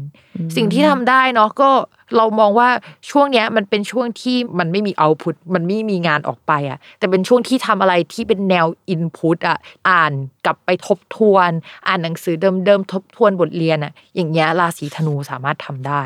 [0.55, 1.69] สิ่งที่ทำได้เนาะก็
[2.17, 2.69] เรามองว่า
[3.09, 9.57] ช่วงเนี้ยมันเป็นช่วงที่มันไม่มีเอาพุตมันไม่มีงานออกไปอะแต่เป็นช่วงที่ทำอะไรที่เป็นแนวอินพุตอะ
[9.89, 10.13] อ่าน
[10.45, 11.51] กลับไปทบทวน
[11.87, 16.03] อ่านหนังสือเดิมๆทบทวนบทเรียนอะอย่างเงี้ยราศีธนูสามารถทำได้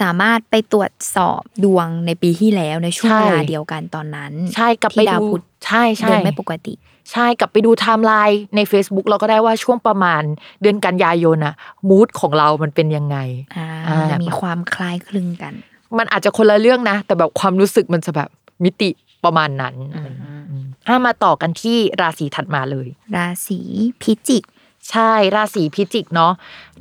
[0.00, 6.74] สามารถไปตรวจสอบดวงในปีที่แล้วในช่วงใช่เวลาเดียวกันตอนนั้น ใช่กลับไปที่ดาวดูพุธใช่ใช่เดินไม่ปกติ
[7.12, 10.22] ใช่กลับไปดูไทม์ไลน์ใน Facebook เราก็ได้ว่าช่วงประมาณ
[10.62, 11.54] เดือนกันยายนอะ
[11.88, 13.16] มูดของเรามันเป็นยังไง
[13.56, 15.52] อ่าอ่ามีความคล้ายคลึงกัน
[15.98, 18.28] มันอาจจะคนละเรื่องนะ แต่แบบความรู้สึกมันจะแบบ
[18.64, 18.90] มิติ
[19.24, 20.14] ประมาณนั้นอืม
[20.50, 23.60] อืมอะมาต่อกันที่ราศีถัดมาเลย ราศี
[24.02, 24.44] พิจิก
[24.88, 26.32] ใช่ราศีพิจิกเนาะ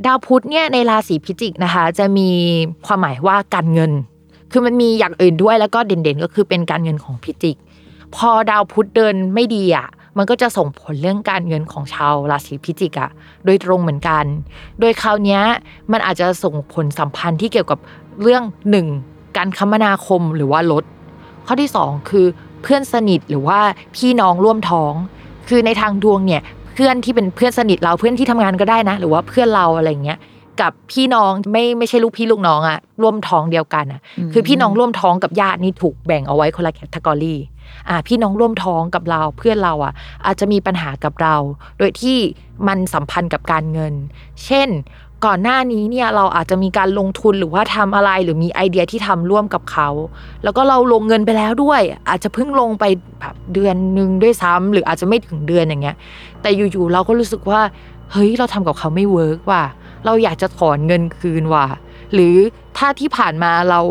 [0.05, 2.29] ดาวพุธเนี่ยในราศีพิจิกนะคะ จะมี
[2.85, 3.91] ความหมายว่าการเงิน
[4.51, 7.57] คือมันมีอย่างอื่นด้วยแล้วก็เด่นๆ ก็คือเป็นการเงินของพิจิก
[8.15, 13.09] พอดาวพุธเดินไม่ดีอะมันก็จะส่งผลเรื่องการเงินของชาวราศีพิจิกอะ
[13.45, 14.25] โดยตรงเหมือนกัน
[14.79, 15.39] โดยคราวนี้
[15.91, 17.79] มันอาจจะส่งผลสัมพันธ์ที่เกี่ยวกับ
[18.21, 18.87] เรื่องหนึ่ง
[19.37, 20.83] การคมนาคมหรือว่าลด
[21.45, 22.25] ข้อที่สองคือ
[22.61, 23.59] เพื่อนสนิทหรือว่า
[23.95, 24.93] พี่น้องร่วมท้อง
[25.47, 26.41] คือในทางดวงเนี่ย
[26.79, 30.19] พื่อนที่เป็นเพื่อนสนิทเราเพื่อนที่ทำงานก็ได้นะ หรือว่าเพื่อนเราอะไรเงี้ย
[30.61, 34.01] กับพี่น้องไม่ไม่ใช่ลูกพี่ลูกน้องอะร่วมท้องเดียวกันอะ
[34.33, 37.35] คือพี่น้องร่วมท้องกับญาตินี่ถูกแบ่งเอาไว้คนละแคตตากรี
[37.89, 39.93] อ่าพี่น้องร่วมท้องกับเราเพื่อนเราอะ
[40.25, 41.35] อาจจะมีปัญหากับเรา
[41.77, 42.17] โดยที่
[42.67, 43.93] มันสัมพันธ์กับการเงิน
[44.45, 44.69] เช่น
[45.25, 49.89] ก่อนหน้านี้เนี่ยเราอาจจะมีการลงทุนหรือว่าทำอะไรหรือมีไอเดียที่ทำร่วมกับเขา
[50.43, 52.85] แล้วก็เราลงเงินไปแล้วด้วย อาจจะเพิ่งลงไป
[53.19, 55.97] แบบเดือนหนึ่งด้วยซ้ำหรืออาจจะไม่ถึงเดือนอย่างเงี้ย
[56.41, 57.61] แต่อยู่ๆเราก็รู้สึกว่า
[58.11, 59.63] เฮ้ยเราทำกับเขาไม่เวิร์กว่ะ
[60.05, 61.65] เราอยากจะถอนเงินคืนว่ะ
[62.13, 62.35] หรือ
[62.77, 63.81] ถ้าที่ผ่านมาเรา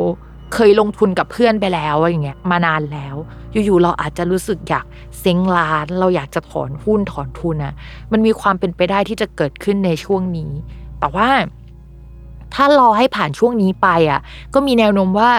[0.55, 3.17] เคยลงทุนกับเพื่อนไปแล้วอย่างเงี้ยมานานแล้ว
[3.53, 4.87] อยู่ๆเราอาจจะรู้สึกอยาก
[5.21, 7.75] เซ็งร้าน เราอยากจะถอนหุ้นถอนทุนนะ
[8.13, 10.53] มันมีความเป็นไปได้ที่จะเกิดขึ้นในช่วงนี้
[11.01, 11.29] แต่ว่า
[12.55, 14.21] ถ้ารอให้ผ่านช่วงนี้ไปอะ
[14.55, 15.31] ก็มีแนวโน้มว่า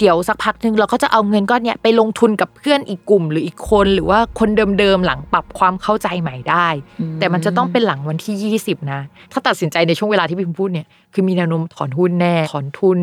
[0.00, 6.68] เดี๋ยวสักพักหนึ่งเราก็จะเอาเงินก้อนเนี้ยไปลงทุนกับเพื่อนอีกกลุ่มหรืออีกคนหรือว่าคนเดิมๆหลังปรับความเข้าใจใหม่ได้
[7.18, 9.00] แต่มันจะต้องเป็นหลังวันที่ 20 นะ
[9.32, 12.98] ถ้าตัดสินใจในช่วงเวลาที่พี่พิมพูดเนี่ยคือมีแนวโน้มถอนหุ้นแน่ถอนทุน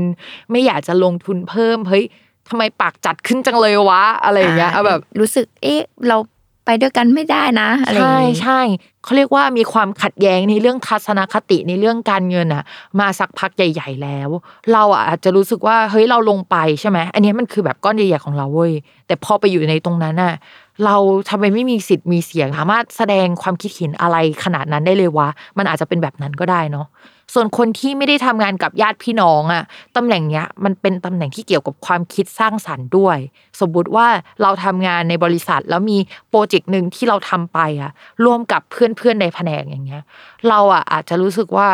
[0.52, 2.06] ไม่อยากจะลงทุนเพิ่มเฮ้ย
[2.50, 6.41] ทำไมปากจัดขึ้นจังเลยวะอะไรอย่างเงี้ยเอาแบบรู้สึกเอ๊ะเราไป
[6.82, 8.60] ด้วยกันไม่ได้นะอะไรใช่ใช่
[9.04, 12.64] เขาเรียกว่ามีความขัดแย้งในเรื่องทัศนคติในเรื่องการเงินอะ
[13.00, 14.30] มาสักพักใหญ่ ๆ แล้ว
[14.74, 18.74] เราอะอาจจะรู้สึกว่าเฮ้ยเราลงไปใช่ไหมอันนี้มันคือแบบก้อนใหญ่ๆของเราเว้ย
[19.08, 20.34] แต่พอไปอยู่ในตรงนั้นอะ
[20.86, 20.96] เรา
[21.30, 26.88] ทำไมไม่มีสิทธิ์มีเสียงสามารถแสดงความคิดเห็นอะไรขนาดนั้นได้เลยวะมันอาจจะเป็นแบบนั้นก็ได้เนาะ
[27.34, 29.64] ส่วนคนที่ไม่ได้ทำงานกับญาติพี่น้องอะ
[29.96, 33.18] ตำแหน่งเนี้ยมันเป็นตำแหน่งที่เกี่ยวกับความคิดสร้างสรรค์ด้วย
[33.60, 34.08] สมมติว่า
[34.42, 35.98] เราทำงานในบริษัทแล้วมี
[36.30, 37.92] โปรเจกต์หนึ่งที่เราทำไปอะ
[38.26, 40.04] ร่วมกับเพื่อนๆในแผนกอย่างเงี้ย
[40.50, 41.70] เราอะอาจจะรู้สึกว่า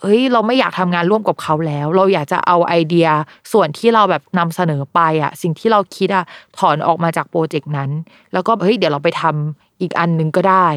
[0.00, 3.08] เฮ้ยเราไม่อยากทำงานร่วมกับเขาแล้ว เราอยากจะเอาไอเดีย
[3.52, 6.24] ส่วนที่เราแบบนำเสนอไปอะ สิ่งที่เราคิดอะ
[6.58, 7.90] ถอนออกมาจากโปรเจกต์นั้น
[8.32, 10.68] แล้วก็เฮ้ยเดี๋ยวเราไปทำอีกอันหนึ่งก็ได้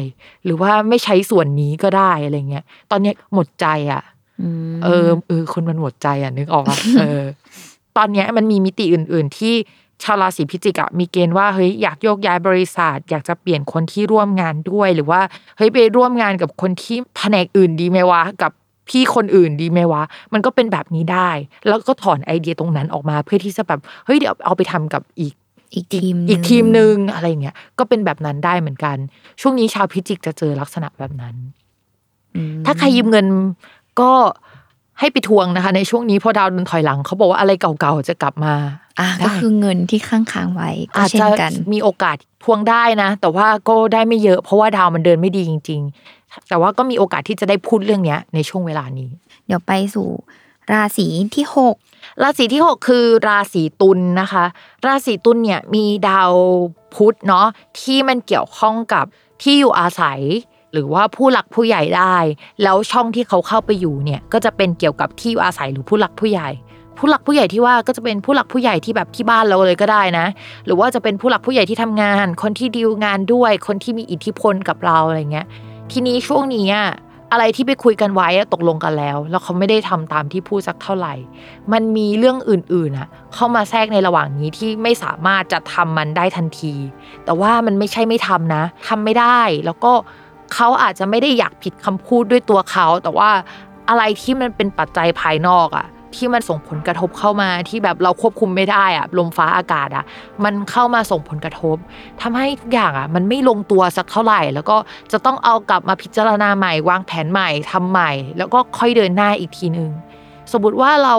[0.44, 4.02] หรือว่าไม่ใช้ส่วนนี้ก็ได้อะไรเงี้ยตอนนี้หมดใจอะ
[4.84, 7.22] เออเออคนมันหมดใจอะนึกออกอะเออ
[7.96, 9.54] ตอนเนี้ยมันมีมิติอื่น ๆ ที่
[10.02, 15.20] ชาวราศีพิจิกอะมีเกณฑ์ว่าเฮ้ยอยากโยกย้ายบริษัทอยากจะเปลี่ยนคนที่ร่วมงานด้วย หรือว่า
[15.56, 18.52] เฮ้ยไปร่วมงานกับคนที่แผนกอื่นดีไหมวะกับ
[18.88, 21.30] พี่คนอื่นดีไหมวะ มันก็เป็นแบบนี้ได้
[21.66, 25.34] แล้วก็ถอนไอเดียตรงนั้นออกมา เพื่อที่จะแบบเฮ้ยเดี๋ยวเอาไปทำกับอีก
[25.74, 28.96] อีกทีมอีกทีมหนึ่งอะไรเงี้ยก็เป็นแบบนั้นได้เหมือนกัน
[29.40, 31.34] ช่วงนี้ชาวพิจิกจะเจอลักษณะแบบนั้น
[32.36, 33.26] อืมถ้าใครยืมเงิน
[34.00, 34.12] ก็
[35.00, 38.54] ให้ไปทวงนะคะ ในช่วงนี้เพอดาวเดินถอยหลังเขาบอกว่าอะไรเก่าๆจะกลับมา
[38.98, 45.80] อะได้ก็คือเงินที่ค้างค้างๆไว้ก็อาจเช่จะนกันมีโอกาสทวงได้นะ แต่ว่าก็ได้ไม่เยอะ เพราะว่าดาวมันเดินไม่ดีจริง
[46.14, 49.10] ๆ แต่ว่าก็มีโอกาสที่จะได้พูดเรื่องเนี้ย ในช่วงเวลานี้
[49.46, 50.08] เดี๋ยวไปสู่
[50.72, 51.06] ราศี
[51.36, 51.76] ที่หก
[52.22, 54.44] ราศีที่6คือราศีตุลนะคะ
[54.86, 56.32] ราศีตุลเนี่ยมีดาว
[56.94, 57.46] พุธเนาะ
[57.80, 59.04] ที่มันเกี่ยวข้องกับ
[59.42, 60.20] ที่อยู่อาศัย
[60.76, 62.16] หรือว่าผู้หลักผู้ใหญ่ได้
[62.62, 66.48] แล้วช่องที่เขาเข้าไปอยู่เนี่ยก็จะเป็นเกี่ยวกับที่อยู่อาศัยหรือผู้หลักผู้ใหญ่
[66.98, 70.26] ผู้หลักผู้ใหญ่ที่ว่าก็จะเป็นผู้หลักผู้ใหญ่ที่แบบที่บ้านเราเลยก็ได้นะ
[70.66, 75.46] หรือว่าจะเป็นผู้หลักผู้ใหญ่ที่ทำงาน คนที่ดีลงานด้วย คนที่มีอิทธิพลกับเราอะไรเงี้ย
[75.92, 76.88] ทีนี้ช่วงนี้อะ
[77.32, 81.14] อะไรที่ไปคุยกันไว้ตกลงกันแล้ว แล้วเขาไม่ได้ทำตามที่พูดสักเท่าไหร่
[81.72, 86.74] มันมีเรื่องอื่นๆอะเข้ามาแทรกในระหว่างนี้ที่ไม่สามารถจะทำมันได้ทันที
[87.24, 89.92] แต่ว่ามันไม่ใช่ไม่ทำนะทำไม่ได้แล้วก็
[90.54, 93.30] เขาอาจจะไม่ได้อยากผิดคำพูดด้วยตัวเขา แต่ว่า
[93.88, 100.04] อะไรที่มันเป็นปัจจัยภายนอกอะที่มันส่งผลกระทบเข้ามาที่แบบเราควบคุมไม่ได้อะลมฟ้าอากาศอะ
[100.44, 101.76] มันเข้ามาส่งผลกระทบ
[102.20, 104.76] ทำให้ทุกอย่างอะมันไม่ลงตัวสักเท่าไหร่ แล้วก็
[105.12, 109.90] จะต้องเอากลับมาพิจารณาใหม่ วางแผนใหม่ทำใหม่ แล้วก็ค่อยเดินหน้าอีกทีนึง
[110.52, 111.16] สมมติว่าเรา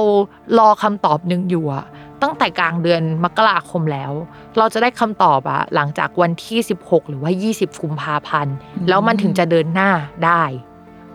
[0.60, 1.86] รอคำตอบหนึ่งอยู่อะ
[2.22, 4.12] ตั้งแต่กลางเดือนมกราคมแล้ว
[4.58, 8.56] เราจะได้คำตอบอะหลังจากวันที่ 16 หรือว่า 20กุมภาพันธ์
[8.90, 9.90] แล้วมันถึงจะเดินหน้า
[10.26, 10.44] ได้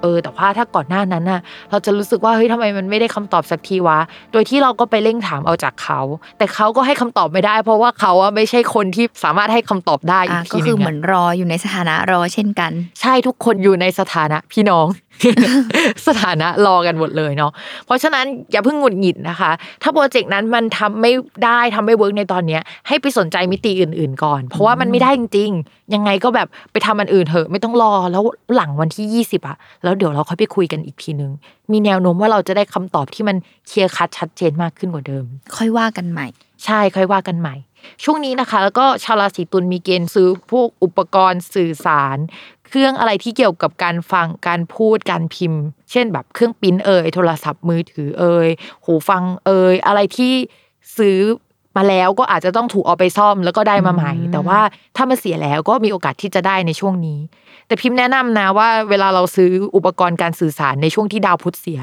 [0.04, 3.98] เออ แต่ว่าถ้าก่อนหน้านั้นน่ะ เราจะรู้สึกว่าเฮ้ยทำไมมันไม่ได้คำตอบสักทีวะ
[4.32, 6.00] โดยที่เราก็ไปเร่งถามเอาจากเขา
[6.38, 14.86] แต่เขาก็ให้คำตอบไม่ได้ เพราะว่าเขาอะไม่ใช่คนที่สามารถให้คำตอบได้อีอะกก็ทีหคืนึองเหมือะอนรออยู่ในสถานะรอเช่นกัน ใช่ทุกคนอยู่ในสถานะพี่น้อง
[16.06, 17.52] สถานะรอกันหมดเลยเนาะ
[17.86, 19.50] เพราะฉะนั้นอย่าเพิ่งหงุดหงิดนะคะ
[19.82, 21.12] ถ้า project นั้นมันทำไม่
[21.44, 28.22] ได้ทำไม่ work ในตอนเนี้ยให้ไปสนใจมิติอื่น ๆ ก่อน เพราะว่ามันไม่ได้จริง ๆ ยังไงก็แบบไปทำอันอื่นเถอะไม่ต้องรอแล้ว
[28.54, 31.32] หลังวันที่ 20อะแล้วเดี๋ยวเราค่อยไปคุยกันอีกทีนึง
[31.72, 35.24] มีแนวโน้มว่าเราจะได้คำตอบที่มันเคลียร์คัดชัดเจนมากขึ้นกว่าเดิม
[35.56, 36.26] ค่อยว่ากันใหม่
[36.64, 37.56] ใช่ค่อยว่ากันใหม่
[38.04, 42.18] ช่วงนี้นะคะแล้วก็ชาวราศีตุลย์มีเกณฑ์ซื้อพวกอุปกรณ์สื่อสาร
[42.72, 48.48] เครื่องอะไรที่เกี่ยวกับการฟังการพูดการพิมพ์ เช่นแบบเครื่องปริ้นเอ่ยโทรศัพท์มือถือเอ่ย
[48.84, 50.32] หูฟังเอ่ยอะไรที่
[50.98, 51.18] ซื้อ
[51.76, 54.60] มาแล้วก็อาจจะต้องถูกเอาไปซ่อมแล้วก็ได้มาใหม่ แต่ว่า
[54.96, 57.20] ถ้ามันเสียแล้วก็มีโอกาสที่จะได้ในช่วงนี้
[57.66, 61.80] แต่พิมพ์แนะนำนะว่า เวลาเราซื้ออุปกรณ์การสื่อสารในช่วงที่ดาวพุธเสีย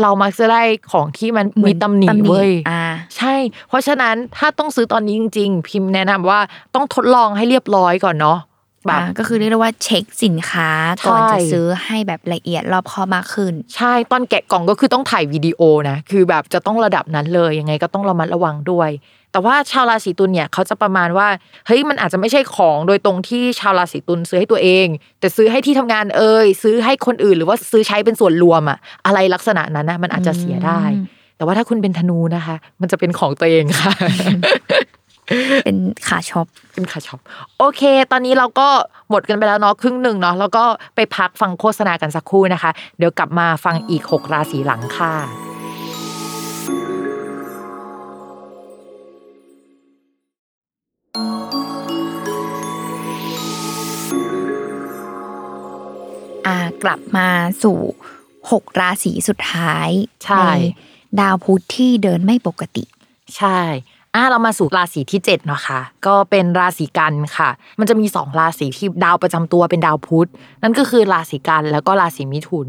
[0.00, 2.82] เรามักจะได้ของที่มันมีตำหนิเว้ยอ่า
[3.16, 3.34] ใช่
[3.68, 6.40] เพราะฉะนั้นถ้าต้องซื้อตอนนี้จริง ๆ พิมพ์แนะนำว่า
[6.74, 8.38] ต้องทดลองให้เรียบร้อยก่อนเนาะ
[8.86, 10.70] แบบอ่าก็คือเรียกได้ว่าเช็คสินค้า
[11.06, 18.90] ก่อนใช่จะซื้อให้แบบละเอียดรอบคอบมากขึ้น ใช่ตอนแกะกล่องก็คือต้องถ่ายวิดีโอนะคือแบบจะต้องระดับนั้นเลยยังไงก็ต้องระมัดระวังด้วย
[19.32, 21.28] แต่ว่าชาวราศีตุลเนี่ยเขาจะประมาณว่า
[21.66, 24.86] เฮ้ยมันอาจจะไม่ใช่ของโดยตรงที่ชาวราศีตุลซื้อให้ตัวเอง
[25.20, 31.04] แต่ซื้อให้ที่ทำงานเอ่ยซื้อให้คนอื่น หรือว่าซื้อใช้เป็นส่วนรวมอะอะไรลักษณะนั้นนะมันอาจจะเสียได้อืม
[31.36, 33.92] แต่ว่าถ้าคุณเป็นธนูนะคะ มันจะเป็นของตัวเองค่ะ
[35.64, 35.76] เป็น
[36.08, 37.20] ขาช็อปเป็นขาช็อป
[37.58, 38.68] โอเค ตอนนี้เราก็
[39.10, 40.64] หมดกันไปแล้วเนาะครึ่งหนึ่งเนาะแล้วก็
[40.96, 45.14] ไปพักฟังโฆษณากันสักครู่นะคะ เดี๋ยวกลับมาฟังอีก 6 ราศีหลังค่ะ
[56.46, 57.28] อ่ากลับมา
[57.62, 57.78] สู่
[58.50, 59.88] หกราศีสุดท้าย
[60.24, 60.46] ใช่
[61.20, 62.84] ดาวพุธที่เดินไม่ปกติ
[63.36, 63.60] ใช่
[64.16, 70.28] อะเรามาสู่ราศีที่7เนาะค่ะก็เป็นราศีกันค่ะ มันจะมีสองราศีที่ดาวประจำตัวเป็นดาวพุธ
[70.62, 72.68] นั่นก็คือราศีกันแล้วก็ราศีมิถุน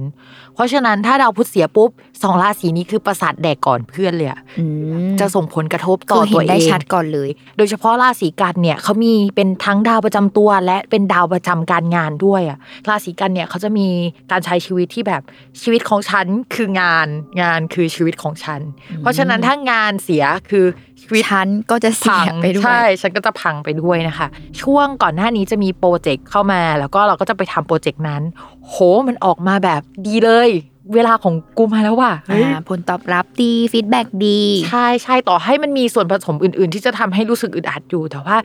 [0.53, 1.89] เพราะฉะนั้นถ้าดาวพุธเสียปุ๊บ
[2.23, 4.65] สองราศีนี้คือประสาทแดกก่อนเพื่อนเลยอะอื
[5.09, 12.57] มจะส่งผลกระทบต่คืออเห็ตัวนเองได้ชัดก่อนเลย โดยเฉพาะราศีกันเนี่ยเขามีเป็นทั้งดาวประจำตัว และเป็นดาวประจำการงานด้วยอะ
[12.89, 13.87] ราศีกันเนี่ยเขาจะมี
[14.31, 15.21] การใช้ชีวิตที่แบบ
[15.61, 17.07] ชีวิตของฉันคืองาน
[17.41, 18.61] งานคือชีวิตของฉัน
[18.99, 20.92] เพราะฉะนั้นถ้างานเสียคือชีวิต
[21.29, 24.27] ฉันก็จะเสียพังไปด้วยใช่ ฉันก็จะพังไปด้วยนะคะ
[24.61, 28.21] ช่วงก่อนหน้านี้จะมี project เข้ามา แล้วก็เราก็จะไปทำ project นั้น
[28.67, 28.75] โห
[29.07, 30.51] มันออกมาแบบดีเลย
[30.95, 38.37] เวลาของกูมาแล้วว่ะเฮ้ยอ่าผลตอบรับดี feedback ดี ใช่ใช่ต่อให้มันมีส่วนผสมอื่น ๆ ที่จะทำให้รู้สึกอึดอัดอยู่ แต่ว่า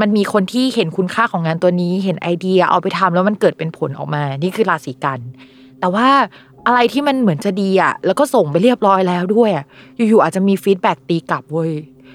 [0.00, 5.20] มันมีคนที่เห็นคุณค่าของงานตัวนี้ เห็นไอเดียเอาไปทำแล้วมันเกิดเป็นผลออกมา นี่คือราศีกันย์
[5.80, 6.08] แต่ว่า
[6.66, 9.64] อะไรที่มันเหมือนจะดีอะแล้วก็ส่งไปเรียบร้อยแล้วด้วยอะ
[9.96, 11.72] อยู่ๆอาจจะมี feedback ตีกลับเว้ย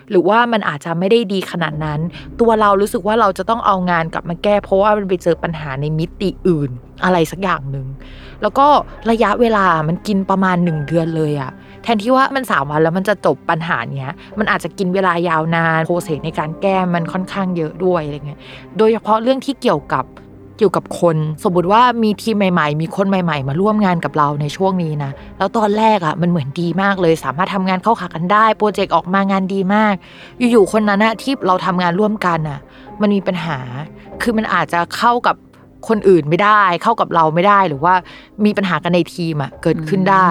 [0.10, 2.00] หรือว่ามันอาจจะไม่ได้ดีขนาดนั้น
[2.40, 6.70] ตัวเรารู้สึกว่าเราจะต้องเอางานกลับมาแก้ เพราะว่ามันไปเจอปัญหาในมิติอื่น
[7.04, 7.88] อะไรสักอย่างหนึ่ง
[8.42, 8.68] แล้วก็
[9.12, 11.52] ระยะเวลามันกินประมาณหนึ่งเดือนเลยอะ
[11.84, 18.40] แทนที่ว่ามันสามวันแล้วมันจะจบปัญหาเนี้ย มันอาจจะกินเวลายาวนาน process ในการแก้มันค่อนข้างเยอะด้วยอะไรเงี้ย
[18.78, 20.06] โดยเฉพาะเรื่องที่เกี่ยวกับ
[20.60, 29.94] เกี่ยวกับคน สมมติว่ามีทีมใหม่ ๆ มีคนใหม่ ๆ มาร่วมงานกับเราในช่วงนี้นะ แล้วตอนแรกอะมันเหมือนดีมากเลย สามารถทำงานเข้าขากันได้โปรเจกต์ออกมางานดีมาก
[30.52, 32.60] อยู่ๆคนนั้นอะที่เราทำงานร่วมกันอะ
[33.02, 33.60] มันมีปัญหา
[34.22, 35.36] คือมันอาจจะเข้ากับ
[35.88, 37.94] คนอื่นไม่ได้ เข้ากับเราไม่ได้หรือว่า
[38.46, 40.30] มีปัญหากันในทีมอะเกิดขึ้นได้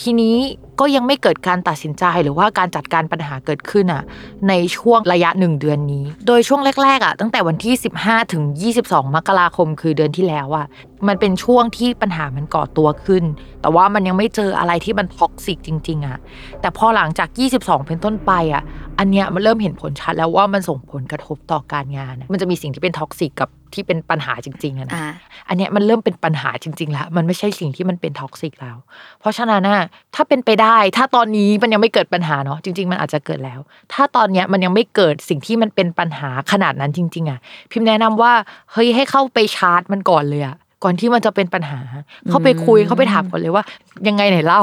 [0.00, 0.36] ทีนี้
[0.80, 4.02] ก็ยังไม่เกิดการตัดสินใจหรือว่าการจัดการปัญหาเกิดขึ้นอะ
[4.48, 8.42] ในช่วงระยะหนึ่งเดือนนี้ โดยช่วงแรกๆอะตั้งแต่วันที่ 15 ถึง
[8.80, 10.66] 22 มกราคมคือเดือนที่แล้วอะ
[11.08, 13.24] มันเป็นช่วงที่ปัญหามันก่อตัวขึ้น
[13.60, 16.18] แต่ว่ามันยังไม่เจออะไรที่มัน toxic จริงๆอะ
[16.60, 18.62] แต่พอหลังจาก 22 เป็นต้นไปอะ
[18.98, 25.12] อันเนี้ยมันเริ่มเห็นผลชัดแล้วว่ามันส่งผลกระทบต่อการงานอะมันจะมีสิ่งที่เป็น toxic กับที่เป็นปัญหาจริงๆอะนะอ่า
[25.48, 28.76] อันเนี้ยมันเริ่มเป็นปัญหาจริงๆแล้วมันไม่ใช่สิ่งที่มันเป็น toxic แล้ว
[29.20, 29.82] เพราะฉะนั้นน่ะ
[30.14, 33.60] ถ้าเป็นไปได้ ถ้าตอนนี้มันยังไม่เกิดปัญหาเนาะจริง ๆ มันอาจจะเกิดแล้ว
[33.92, 37.38] ถ้าตอนเนี้ยมันยังไม่เกิดสิ่งที่มันเป็นปัญหาขนาดนั้นจริง ๆอะ
[37.70, 38.32] พิมพ์แนะนำว่า
[38.72, 41.80] เฮ้ยให้เข้าไปชาร์จมันก่อนเลยอะก่อนที่มันจะเป็นปัญหา
[42.28, 43.64] เข้าไปคุยเข้าไปถามก่อนเลยว่า
[44.08, 44.60] ยังไงไหนเล่า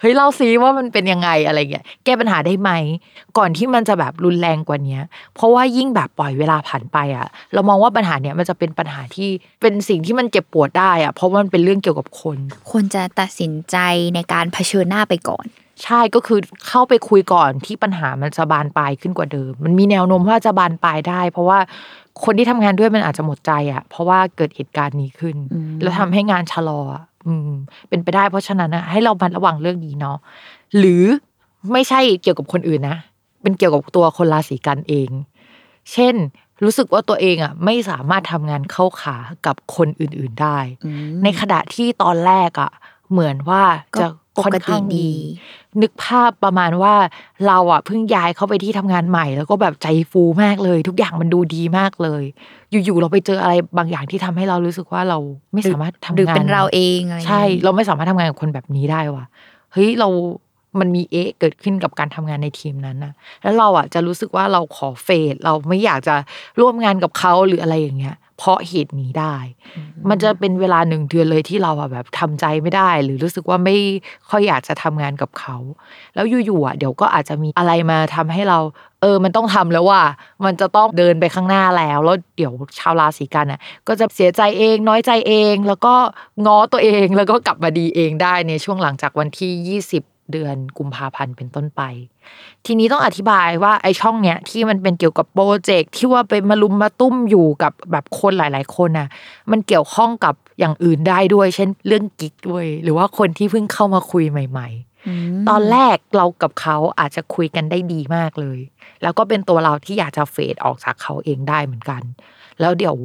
[0.00, 2.70] เฮ้ยเล่าซิว่ามันเป็นยังไงอะไรเงี้ยแก้ปัญหาได้ไหม
[3.38, 5.02] ก่อนที่มันจะแบบรุนแรงกว่าเนี้ย
[5.34, 9.30] เพราะว่ายิ่งแบบปล่อยเวลาผ่านไปอะ เรามองว่าปัญหาเนี้ยมันจะเป็นปัญหาที่
[9.62, 12.38] เป็นสิ่งที่มันเจ็บปวดได้อะเพราะว่ามันเป็นเรื่องเกี่ยวกับคน
[12.70, 13.76] ควรจะตัดสินใจ
[14.14, 15.46] ในการเผชิญหน้าไปก่อน
[15.84, 21.58] ใช่ก็คือเข้าไปคุยก่อนที่ปัญหามันจะบานปลายขึ้นกว่าเดิม มันมีแนวโน้มว่าจะบานปลายได้ เพราะว่า
[22.24, 26.80] คนที่ทำงานด้วยมันอาจจะหมดใจอะ เพราะว่าเกิดเหตุการณ์นี้ขึ้นอืมแล้วทำให้งานชะลอ
[27.26, 27.50] อะอืม
[27.88, 30.16] เป็นไปได้ เพราะฉะนั้นนะให้เรามันระวังเรื่องนี้เนาะ
[30.78, 31.04] หรือ
[31.72, 32.98] ไม่ใช่เกี่ยวกับคนอื่นนะ
[33.42, 35.10] เป็นเกี่ยวกับตัวคนราศีกันเอง
[35.92, 36.14] เช่น
[36.62, 42.70] รู้สึกว่าตัวเองอะ ไม่สามารถทำงานเข้าขากับคนอื่น ๆได้อืมในขณะที่ตอนแรกอะ
[43.10, 43.62] เหมือนว่า
[44.00, 45.10] จะก็ค่อนข้าง ปกติดีดี
[45.82, 46.94] นึกภาพประมาณว่า
[47.46, 52.22] เราอะเพิ่งย้ายเข้าไปที่ทำงานใหม่ แล้วก็แบบใจฟูมากเลย ทุกอย่างมันดูดีมากเลย
[52.70, 55.18] อยู่ๆเราไปเจออะไรบางอย่างที่ทำให้เรารู้สึกว่าเรา
[55.52, 59.24] ไม่สามารถทำงานหรือเป็นเราเองอะไรอย่างใช่งี้เราไม่สามารถทำงานกับคนแบบนี้ได้ว่ะ
[59.72, 60.08] เฮ้ยเรา
[60.80, 66.14] มันมีเอะเกิดขึ้นกับการทำงานในทีมนั้นนะแล้วเราอะจะรู้สึกว่าเราขอเฟดเราไม่อยากจะ
[66.60, 69.36] ร่วมงานกับเขาหรืออะไรอย่างเงี้ย เพราะเหตุนี้ได้
[70.08, 73.76] มันจะเป็นเวลาหนึ่งเดือนเลยที่เราอะแบบทำใจไม่ได้ หรือรู้สึกว่าไม่
[74.30, 75.56] ค่อยอยากจะทำงานกับเขา
[76.14, 78.58] แล้วอยู่ๆอะเดี๋ยวก็อาจจะมีอะไรมาทำให้เรา
[79.00, 80.02] เออ มันต้องทำแล้วว่า
[80.44, 85.94] มันจะต้องเดินไปข้างหน้าแล้ว แล้วเดี๋ยวชาวราศีกันอะก็จะเสียใจเองน้อยใจเอง แล้วก็
[86.46, 91.82] ง้อตัวเองแล้วก็กลับมาดีเองได้ในช่วงหลังจากวันที่ 20 เดือนกุมภาพันธ์เป็นต้นไป
[92.66, 99.08] ทีนี้ต้องอธิบายว่าไอช่องเนี้ยที่มันเป็นเกี่ยวกับโปรเจกต์ที่ว่าไปมาลุมมาตุ้มอยู่กับแบบคนหลาย ๆ คนน่ะ
[99.50, 104.68] มันเกี่ยวข้องกับอย่างอื่นได้ด้วย เช่นเรื่องกิ๊กด้วย หรือว่าคนที่เพิ่งเข้ามาคุยใหม่
[105.08, 108.58] ๆตอนแรกเรากับเขาอาจจะคุยกันได้ดีมากเลย
[109.02, 112.02] แล้วก็เป็นตัวเราที่อยากจะเฟดออกจากเขาเองได้เหมือนกัน
[112.60, 112.96] แล้วเดี๋ยว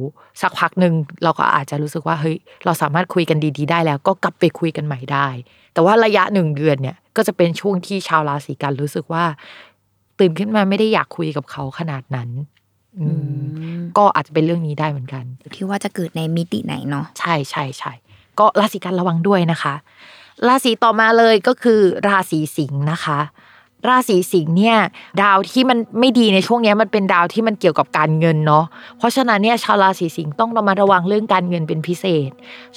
[0.42, 5.28] สักพักหนึ่งเราก็อาจจะรู้สึกว่าเฮ้ยเราสามารถคุยกันดีๆ ได้แล้ว ก็กลับไปคุยกันใหม่ได้
[5.72, 9.24] แต่ว่าระยะหนึ่งเดือนเนี่ยก็จะเป็นช่วงที่ชาวราศีกันรู้สึกว่า
[10.18, 12.28] ตื่นขึ้นมาไม่ได้อยากคุยกับเขาขนาดนั้น
[13.00, 13.06] อื
[13.78, 17.92] มก็อาจจะเป็นเรื่องนี้ได้เหมือนกันที่ว่าจะเกิดในมิติไหนเนาะใช่ใช่ใช่
[18.38, 19.74] ก็ราศีกันระวังด้วยนะคะ
[20.48, 23.18] ราศีต่อมาเลยก็คือราศีสิงห์นะคะ
[23.88, 24.78] ราศีสิงห์เนี่ย
[25.22, 28.64] ดาวที่มันไม่ดีในช่วงนี้มันเป็นดาวที่มันเกี่ยวกับการเงินเนาะ
[28.98, 32.30] เพราะฉะนั้นเนี่ยชาวราศีสิงห์ต้องระมัดระวังเรื่องการเงินเป็นพิเศษ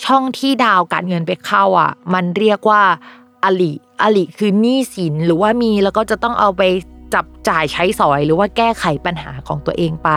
[0.03, 2.81] ช่องที่ดาวการเงินไปเข้าอะ มันเรียกว่า
[3.43, 6.61] อลิอลิคือหนี้สินหรือว่ามีแล้วก็จะต้องเอาไป
[7.13, 10.09] จับจ่ายใช้สอยหรือว่าแก้ไขปัญหาของตัวเองไป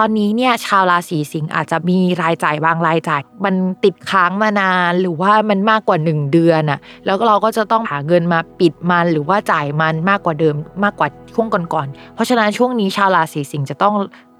[0.00, 3.54] ตอนนี้เนี่ยชาวราศีสิงห์อาจจะมีรายจ่ายบางรายจ่าย มัน
[3.84, 10.54] ติดค้างมานานหรือว่ามันมากกว่า 1 เดือนอะแล้วเราก็จะต้องหาเงินมาปิดมันหรือว่าจ่ายมันมากกว่าเดิม
[10.84, 13.94] มากกว่าช่วงก่อนๆเพราะฉะนั้นช่วงนี้ชาวราศีสิงห์จะต้อง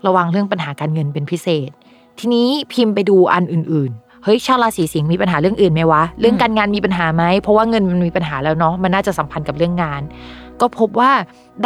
[0.07, 1.71] ระวังเรื่องปัญหาการเงินเป็นพิเศษ
[2.19, 3.93] ทีนี้พิมพ์ไปดูอันอื่น
[4.25, 10.03] เฮ้ยชาวราศีสิงห์มีปัญหาเรื่องอื่นไหมวะ เรื่องการงานมีปัญหาไหมเพราะว่าเงินมันมีปัญหาแล้วเนาะมันน่าจะสัมพันธ์กับเรื่องงาน
[10.61, 11.13] ก็พบว่า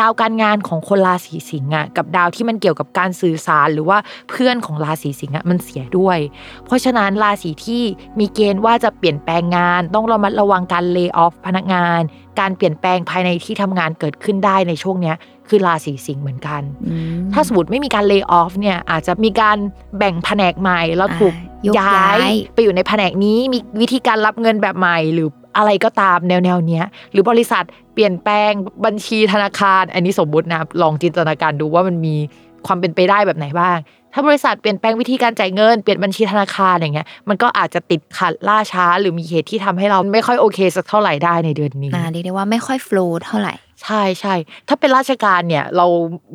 [0.01, 3.99] ดาวการงานของคนราศีสิงห์อะกับดาวที่มันเกี่ยวกับการสื่อสารหรือว่า
[4.31, 6.19] เพื่อนของราศีสิงห์อะมันเสียด้วย
[6.67, 7.83] เพราะฉะนั้นราศีที่
[8.19, 12.01] มีเกณฑ์ว่าจะเปลี่ยนแปลงงาน ต้องระมัดระวังการเลิกออฟพนักงาน
[12.41, 15.17] การเปลี่ยนแปลงภายในที่ทำงานเกิดขึ้นได้ในช่วงเนี้ย
[15.49, 16.63] คือราศีสิงห์เหมือนกัน
[17.33, 19.57] ถ้าสมมติไม่มีการเลิกออฟเนี่ยอาจจะมีการ
[19.99, 21.35] แบ่งแผนกใหม่แล้วถูก
[21.67, 28.53] อ่ายกย้าย้ายยไปอยู่ในแผนกนี้มีวิธีการรับเงินแบบใหม่ หรือ อะไรก็ตามแนวแนวๆเนี้ย หรือบริษัทเปลี่ยนแปลง
[28.85, 32.15] บัญชีธนาคาร อันนี้สมมุตินะลองจินตนาการดูว่ามันมี
[32.67, 33.79] ความเป็นไปได้แบบไหนบ้าง
[34.13, 44.35] ถ้าบริษัทเปลี่ยนแปลงวิธีการจ่ายเงิน เปลี่ยนบัญชีธนาคารอย่างเงี้ย มันก็อาจจะติดขัดล่าช้า หรือมีเหตุที่ทำให้เราไม่ค่อยโอเคสักเท่าไหร่ได้ในเดือนนี้อ่าเรียกได้ว่าไม่ค่อยโฟล์เท่าไหร่ ใช่ใช่
[44.69, 45.87] ถ้าเป็นราชการเนี่ยเรา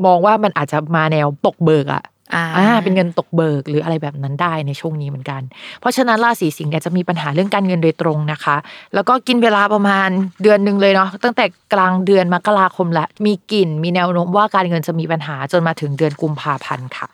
[0.05, 5.41] มองว่ามันอาจจะมาแนวตกเบิกอะ อ่าอ่าเป็นเงินตกเบิกหรืออะไรแบบนั้นได้ในช่วงนี้เหมือนกัน
[5.79, 8.55] เพราะฉะนั้นราศีสิงห์เนี่ยจะมีปัญหาเรื่องการเงินโดยตรงนะคะ
[8.93, 10.09] แล้วก็กินเวลาประมาณ
[10.43, 17.07] เดือนหนึ่งเลยเนาะตั้งแต่กลางเดือนมกราคมละมีกลิ่นมีแนวโน้มว่าการเงินจะมีปัญหาจนมาถึงเดือนกุมภาพันธ์ค่ะ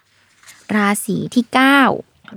[0.75, 1.81] ราศีที่เก้า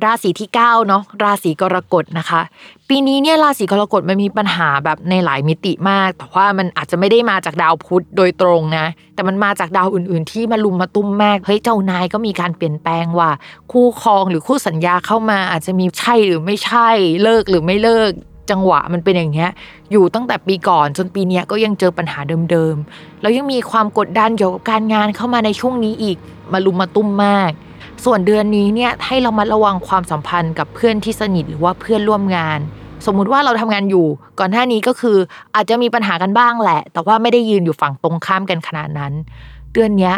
[0.04, 2.40] ราศีที่9เนาะราศีกรกฎนะคะ
[2.88, 13.30] ปีนี้เนี่ยราศีกรกฎมันมีปัญหาแบบในหลายมิติมาก แต่ว่ามันอาจจะไม่ได้มาจากดาวพุธโดยตรงนะ แต่มันมาจากดาวอื่น ๆ ที่มาลุมมาตุ้มมากเฮ้ยเจ้านายก็มีการเปลี่ยนแปลงว่า
[13.72, 16.88] คู่ครองหรือคู่สัญญาเข้ามาอาจจะมีใช่หรือไม่ใช่
[17.22, 18.12] เลิกหรือไม่เลิก
[18.50, 19.50] จังหวะมันเป็นอย่างเงี้ย
[19.92, 26.16] อยู่ตั้งแต่ปีก่อนจนปีนี้ก็ยังเจอปัญหาเดิมๆแล้วยังมีความกดดันเกี่ยวกับการงานเข้ามาในช่วงนี้อีก
[26.52, 27.50] มาลุมมาตุ้มมาก
[28.04, 32.58] ส่วนเดือนนี้เนี่ยให้เรามาระวังความสัมพันธ์กับเพื่อนที่สนิทหรือว่าเพื่อนร่วมงาน
[33.06, 34.06] สมมุติว่าเราทำงานอยู่
[34.38, 35.16] ก่อนหน้านี้ก็คือ
[35.54, 39.12] อาจจะมีปัญหากันบ้างแหละ แต่ว่าไม่ได้ยืนอยู่ฝั่งตรงข้ามกันขนาดนั้น
[39.72, 40.12] เดือนนี้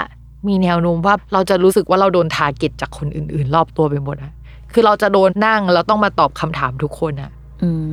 [0.49, 4.33] มีแนวโน้มว่าเราจะรู้สึกว่าเราโดน target จากคนอื่น ๆ รอบตัวไปหมดอะ
[4.73, 7.31] คือเราจะโดนนั่งแล้วต้องมาตอบคำถามทุกคนอะ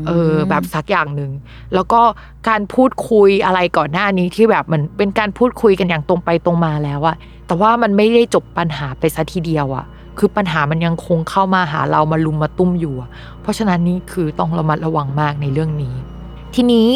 [0.07, 1.31] เออแบบสักอย่างหนึ่ง
[1.73, 2.01] แล้วก็
[2.49, 7.15] การพูดคุยอะไรก่อนหน้านี้ที่แบบมันเป็นการพูดคุยกันอย่างตรงไปตรงมาแล้วอะ
[7.47, 9.85] แต่ว่ามันไม่ได้จบปัญหาไปซะทีเดียวอะ
[10.17, 12.95] คือปัญหามันยังคงเข้ามาหาเรามารุมมาตุ้มอยู่
[13.41, 15.95] เพราะฉะนั้นนี่คือต้องระมัดระวังมากในเรื่องนี้
[16.55, 16.89] ทีนี้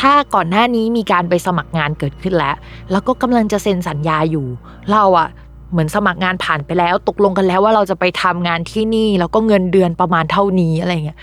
[0.00, 2.54] ถ้าก่อนหน้านี้มีการไปสมัครงานเกิดขึ้นแล้ว
[2.90, 4.46] แล้วก็กำลังจะเซ็นสัญญาอยู่
[4.90, 5.28] เราอะ
[5.70, 11.18] เหมือนสมัครงานผ่านไปแล้ว ตกลงกันแล้วว่าเราจะไปทำงานที่นี่ แล้วก็เงินเดือนประมาณเท่านี้อะไรเงี้ย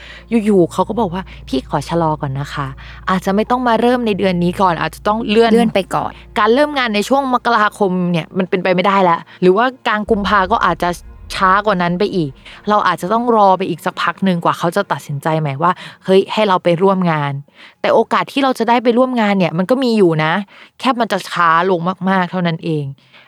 [0.45, 2.67] อยู่ๆเขาก็บอกว่าพี่ขอชะลอก่อนนะคะ
[3.09, 10.89] อาจจะไม่ต้องมาเริ่มในเดือนนี้ก่อน อาจจะต้องเลื่อนเลื่อนไปก่อน การเริ่มงานในช่วงมกราคมเนี่ยมันเป็นไปไม่ได้แล้วหรือว่ากลางกุมภาก็อาจจะ
[11.35, 12.31] ช้ากว่านั้นไปอีก
[12.69, 15.71] เราอาจจะต้องรอไปอีกสักพักหนึ่งกว่าเขาจะตัดสินใจไหมว่า
[16.05, 17.33] เฮ้ยให้เราไปร่วมงาน
[17.81, 20.33] แต่โอกาสที่เราจะได้ไปร่วมงานเนี่ยมันก็มีอยู่นะ
[20.79, 21.79] แค่มันจะช้าลง
[22.09, 22.85] มากๆ เท่านั้นเอง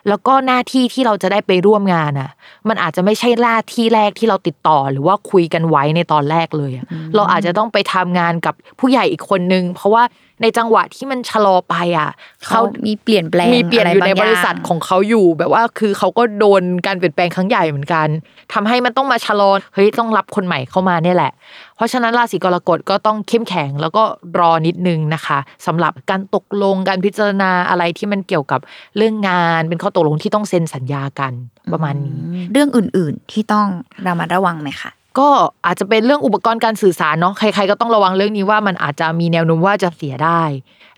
[0.08, 2.30] แล้วก็หน้าที่ที่เราจะได้ไปร่วมงานอะ
[2.68, 6.86] มันอาจจะไม่ใช่หน้าที่แรกที่เราติดต่อหรือว่าคุยกันไว้ในตอนแรกเลยอะ
[7.16, 10.04] เราอาจจะต้องไปทำงานกับผู้ใหญ่อีกคนนึง เพราะว่า
[10.42, 12.10] ในจังหวะที่มันชะลอไปอะ
[12.48, 18.08] เขามีเปลี่ยนแปลงมีเปลี่ยนอยู่ในะไางบริษัทของเขาอยู่ แบบว่าคือเขาก็โดนการเปลี่ยนแปลงครั้งใหญ่เหมือนกัน
[18.54, 21.32] ทำให้มันต้องมาชะลอเฮ้ยต้องรับคนใหม่เข้ามาเนี่ยแหละ
[21.76, 24.04] เพราะฉะนั้นราศีกรกฎก็ต้องเข้มแข็งแล้วก็
[24.40, 28.60] รอนิดนึงนะคะสำหรับการตกลงการพิจารณาอะไรที่มันเกี่ยวกับ
[28.98, 31.34] เรื่องงานเป็นข้อตกลงที่ต้องเซ็นสัญญากัน
[31.74, 32.20] ประมาณนี้
[32.52, 33.68] เรื่องอื่นๆที่ต้อง
[34.08, 35.30] ระมัดระวังไหมคะ ก็
[35.66, 40.44] อาจจะเป็นเรื่องอุปกรณ์การสื่อสารเนาะใคร ๆ ก็ต้องระวังเรื่องนี้ว่ามันอาจจะมีแนวโน้มว่าจะเสียได้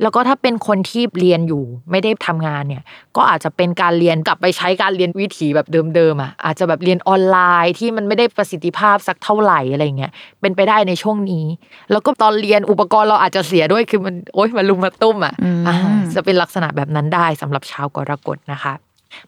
[0.01, 2.83] แล้วก็ถ้าเป็นคนที่เรียนอยู่ไม่ได้ทำงานเนี่ย
[3.15, 10.11] ก็อาจจะเป็นการเรียนกลับไปใช้การเรียนวิถีแบบเดิมๆอะอาจจะแบบเรียนออนไลน์ที่มันไม่ได้ประสิทธิภาพสักเท่าไหร่อะไรเงี้ย
[10.41, 11.45] เป็นไปได้ในช่วงนี้
[11.91, 15.75] แล้วก็ตอนเรียนอุปกรณ์เราอาจจะเสียด้วยคือมันโอ๊ยมันลุมมาตุ้มอะอืมอ่า
[16.15, 18.73] จะเป็นลักษณะแบบนั้นได้สำหรับชาวกรกฎนะคะ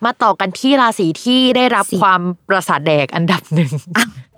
[0.05, 3.71] มาต่อกันที่ราศีที่ได้รับความประสาทแดกอันดับหนึ่ง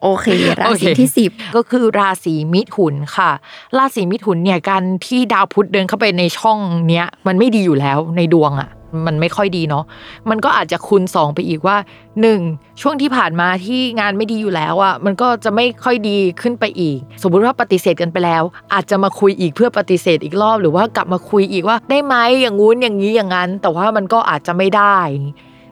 [0.04, 0.28] โอเค
[0.60, 3.32] ราโอเคศีที่สิบก็คือราศีมิถุนค่ะ
[3.78, 8.70] ราศีมิถุนเนี่ยการที่ดาวพุธเดินเข้าไปในช่องเนี้ยมันไม่ดีอยู่แล้วในดวงอะ่ะ
[9.06, 9.84] มันไม่ค่อยดีเนาะ
[10.30, 11.78] มันก็อาจจะคูณสองไปอีกว่า
[12.22, 12.40] หนึ่ง
[12.82, 18.44] ช่วงที่ผ่านมาที่งานไม่ดีอยู่แล้วอะ่ะมันก็จะไม่ค่อยดีขึ้นไปอีก สมมุติว่าปฏิเสธกันไปแล้ว
[18.74, 24.98] อาจจะมาคุยอีกเพื่อปฏิเสธอีกรอบหรือว่ากลับมาคุยอีกว่าได้ไหมอย่างงู้นอย่างนี้อย่างนั้น แต่ว่ามันก็อาจจะไม่ได้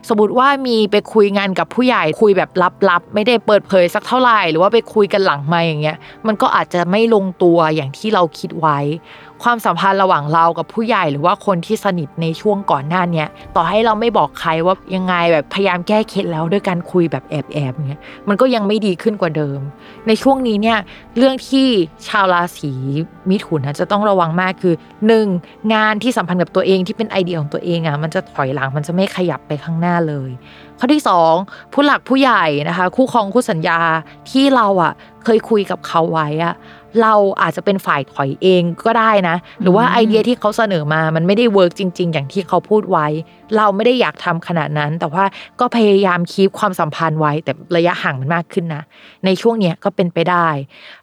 [0.08, 2.50] สมมติว่ามีไปคุยงานกับผู้ใหญ่คุยแบบ
[2.88, 8.78] ลับๆ ไม่ได้เปิดเผยสักเท่าไหร่ หรือว่าไปคุยกันหลังไม่อย่างเงี้ย มันก็อาจจะไม่ลงตัวอย่างที่เราคิดไว้
[9.42, 19.60] ความสัมพันธ์ระหว่างเรากับผู้ใหญ่หรือว่าคนที่สนิทในช่วงก่อนหน้าเนี้ยต่อให้เราไม่บอกใครว่ายังไงแบบพยายามแก้เคล็ดแล้วด้วยการคุยแบบแอบๆเงี้ยมันก็ยังไม่ดีขึ้นกว่าเดิม
[20.06, 20.78] ในช่วงนี้เนี่ย
[21.18, 21.66] เรื่องที่
[22.08, 22.72] ชาวราศี
[23.30, 24.74] มิถุนนะจะต้องระวังมากคือ
[25.06, 25.26] หนึ่ง
[25.74, 30.30] งานที่สัมพันธ์กับตัวเองที่เป็นไอเดียของตัวเองอะมันจะถอยหลังมันจะไม่ขยับไปข้างหน้าเลย
[30.78, 31.34] ข้อที่สอง
[31.72, 33.80] ผู้หลักผู้ใหญ่นะคะ คู่ครองคู่สัญญา
[34.30, 34.92] ที่เราอะ
[35.24, 36.54] เคยคุยกับเขาไว้อะ
[37.02, 43.06] เราอาจจะเป็นฝ่ายถอยเองก็ได้นะ หรือว่าไอเดียที่เขาเสนอมามันไม่ได้เวิร์กจริง ๆ อย่างที่เขาพูดไว้
[43.56, 45.24] เราไม่ได้อยากทำขนาดนั้น แต่ว่า
[45.60, 48.82] ก็พยายามคีบความสัมพันธ์ไว้ แต่ระยะห่างมันมากขึ้นนะ
[49.24, 50.48] ในช่วงเนี้ยก็เป็นไปได้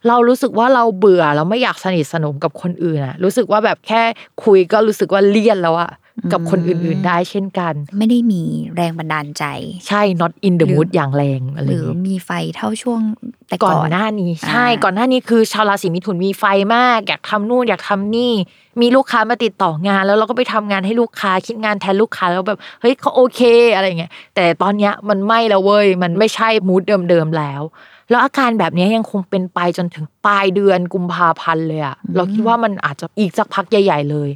[0.08, 4.02] เรารู้สึกว่าเราเบื่อเราไม่อยากสนิทสนมกับคนอื่นอะรู้สึกว่าแบบแค่
[4.44, 5.92] คุยก็รู้สึกว่าเลี่ยนแล้วอะ
[6.32, 8.44] กับคนอื่นๆได้เช่นกัน ไม่ได้มี
[8.76, 9.46] แรงบันดาลใจ
[9.88, 13.02] ใช่ not in the หรือ mood อย่างแรงอะไรหอรืย่างอเงี้ยมีไฟเท่าช่วง
[13.50, 16.44] แต่ก่ก่ออนนหน้านี้ ใช่อ่าก่อนหน้านี้คือชาวราศีมิถุนมีไฟ
[16.76, 18.34] มาก อยากทำนู่นอยากทำนี่
[18.82, 23.42] มีลูกค้ามาติดต่องาน แล้วเราก็ไปทำงานให้ลูกค้าคิดงานแทนลูกค้าแล้วแบบเฮ้ยเขาโอเค
[23.76, 27.62] อะไรเงี้ยแต่ตอนเนี้ยมันไม่แล้วเว้ยมันไม่ใช่มูดเดิมๆแล้ว
[28.10, 34.30] แล้วอาการแบบเนี้ยยังคงเป็นไปจนถึงปลายเดือนกุมภาพันธ์เลยอะเราคิดว่ามันอาจจะอีกสักพักใหญ่ ๆ เลย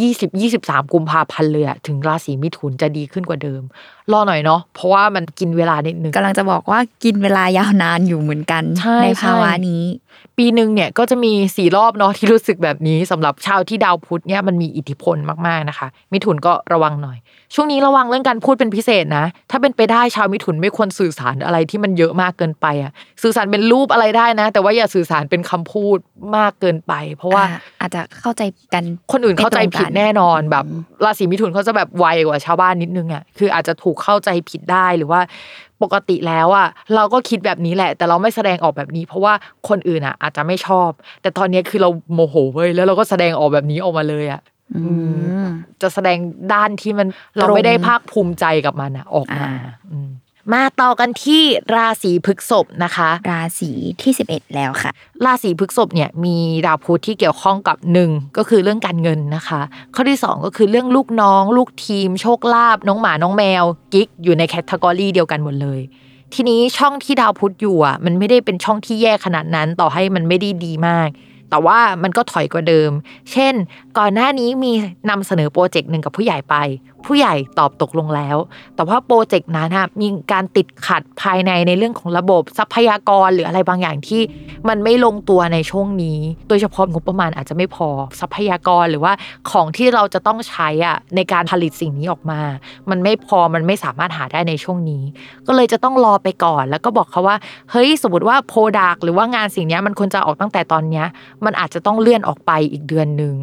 [0.00, 3.62] 20 23กุมภาพันธ์เลยอะถึงราศีมิถุนจะดีขึ้นกว่าเดิม
[4.12, 9.84] รอหน่อยเนาะเพราะว่ามันกินเวลานิดนึงกำลังจะบอกว่ากินเวลายาวนานอยู่เหมือนกันใช่ภาวะใช่นี้
[10.38, 15.16] ปีหนึ่งเนี่ยก็จะมีสี่รอบเนาะที่รู้สึกแบบนี้สำหรับชาวที่ดาวพุธเนี่ยมันมีอิทธิพล
[15.46, 17.18] มากๆนะคะ มิถุนก็ระวังหน่อย
[17.54, 25.98] ช่วงนี้ระวังเรื่องการพูดเป็นพิเศษนะ ถ้าเป็นไปได้ชาวมิถุนไม่ควรสื่อสารอะไรที่มันเยอะมากเกินไปอะสื่อสารเป็นรูปอะไรได้นะ แต่ว่าอย่าสื่อสารเป็นคำพูด
[26.36, 28.42] มากเกินไป เพราะว่าอ่อาจจะเข้าใจ
[28.74, 30.64] กันคนอื่นเข้าใจผิดแน่นอนไม่ตรงกันแบบ
[31.04, 35.20] ราศีมิถุนเขาจะแบบไวกว่าชาวบ้านนิดนึงอะคืออาจจะถูกเข้าใจผิดได้หรือว่า
[35.82, 39.34] ปกติแล้วอะเราก็คิดแบบนี้แหละ แต่เราไม่แสดงออกแบบนี้ เพราะว่า
[39.68, 40.90] คนอื่นอะ อาจจะไม่ชอบ
[41.22, 44.40] แต่ตอนนี้คือเราโมโหเว้ยแล้วเราก็แสดงออกแบบนี้ออกมาเลยอะ
[44.76, 44.92] อื
[45.44, 45.46] ม
[45.82, 46.18] จะแสดง
[46.52, 49.98] ด้านที่มันเราไม่ได้ภาคภูมิใจกับมันอะ ออกมาอ่าอื
[50.52, 51.42] มมาต่อกันที่
[51.74, 53.70] ราศีพฤษภนะคะ ราศี
[54.02, 54.90] ที่สิบเอ็ดแล้วค่ะ
[55.24, 56.36] ราศีพฤษภเนี่ยมี
[56.66, 59.60] ดาวพุธที่เกี่ยวข้องกับหนึ่งก็คือเรื่องการเงินนะคะ
[59.94, 65.80] ข้อที่สองก็คือเรื่องลูกน้อง ลูกทีม โชคลาภน้องหมาน้องแมว กิ๊กอยู่ใน category เดียวกันหมดเลย
[66.34, 71.08] ทีนี้ช่องที่ดาวพุธอยู่อะมันไม่ได้เป็นช่องที่แย่ขนาดนั้น ต่อให้มันไม่ได้ดีมาก
[71.50, 72.90] แต่ว่ามันก็ถอยกว่าเดิม
[73.32, 73.54] เช่น
[73.98, 74.72] ก่อนหน้านี้มี
[75.10, 76.54] นำเสนอ project หนึ่งกับผู้ใหญ่ไป
[77.06, 78.36] ผู้ใหญ่ตอบตกลงแล้ว
[78.76, 84.20] แต่ว่าโปรเจกต์นั้นนะมีการติดขัดภายในในเรื่องของระบบทรัพยากรหรืออะไรบางอย่างที่
[84.68, 87.88] มันไม่ลงตัวในช่วงนี้ โดยเฉพาะงบประมาณอาจจะไม่พอ
[88.20, 89.12] ทรัพยากรหรือว่า
[89.50, 92.40] ของที่เราจะต้องใช้อะในการผลิตสิ่งนี้ออกมา
[92.90, 95.02] มันไม่พอมันไม่สามารถหาได้ในช่วงนี้
[95.46, 97.36] ก็เลยจะต้องรอไปก่อน แล้วก็บอกเขาว่า
[97.70, 101.06] เฮ้ยสมมติว่าโปรดักหรือว่างานสิ่งนี้มันควรจะออกตั้งแต่ตอนเนี้ย
[101.44, 103.34] มันอาจจะต้องเลื่อนออกไปอีกเดือนหนึ่ง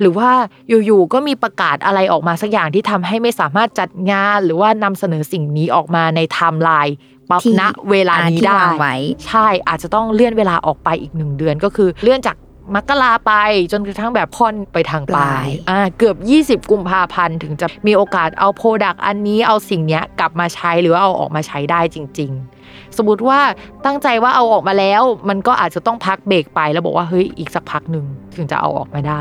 [0.00, 0.30] หรือว่า
[0.68, 6.96] อยู่ๆก็มีประกาศอะไรออกมาสักอย่างที่ทำให้ไม่สามารถจัดงานหรือว่านำเสนอสิ่งนี้ออกมาในไทม์ไลน์
[7.30, 8.94] ปั๊บที่ณเวลานี้ที่ได้วางไว้
[9.26, 12.36] ใช่อาจจะต้องเลื่อนเวลาออกไปอีกหนึ่งเดือนก็คือเลื่อนจาก
[12.74, 13.32] มกราไป
[13.72, 16.16] จนกระทั่งแบบค่อนไปทางปลาปลายยอ่าเกือบ
[16.64, 22.30] 20 กุมภาพันธ์ถึงจะมีโอกาสเอา product อันนี้เอาสิ่งเนี้ยกลับมาใช้หรือว่าเอาออกมาใช้ได้จริง
[22.64, 23.40] ๆ สมมติว่า
[23.86, 28.04] ตั้งใจว่าเอาออกมาแล้ว มันก็อาจจะต้องพักเบรกไปแล้วบอกว่าเฮ้ยอีกสักพักหนึ่ง
[28.36, 29.20] ถึงจะเอาออกมาได้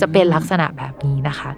[0.00, 1.50] จะเป็นลักษณะแบบนี้นะคะ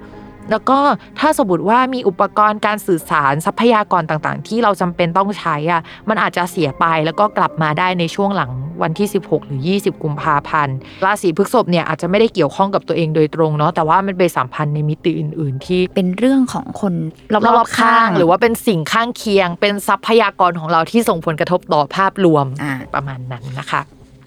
[0.51, 0.79] แล้วก็
[1.19, 8.51] ถ้าสมมติว่ามีอุปกรณ์การสื่อสารทรัพยากรต่างๆ ที่เราจำเป็นต้องใช้อะมันอาจจะเสียไปแล้วก็กลับมาได้ในช่วงหลัง
[8.83, 16.95] วันที่ 16 หรือ 20 กุมภาพันธ์ราศีพฤษภเนี่ยอาจจะไม่ได้เกี่ยวข้องกับตัวเองโดยตรงเนาะแต่ว่ามันไปสัมพันธ์ในมิติอื่น ๆ ที่เป็นเรื่องของคน
[17.33, 23.83] รรออบบๆๆข้าข้างงหรือว่าเป็นสิ่งข้างเคียง เป็นทรัพยากรของเราที่ส่งผลกระทบต่อภาพรวมอ่าประมาณนั้นนะคะ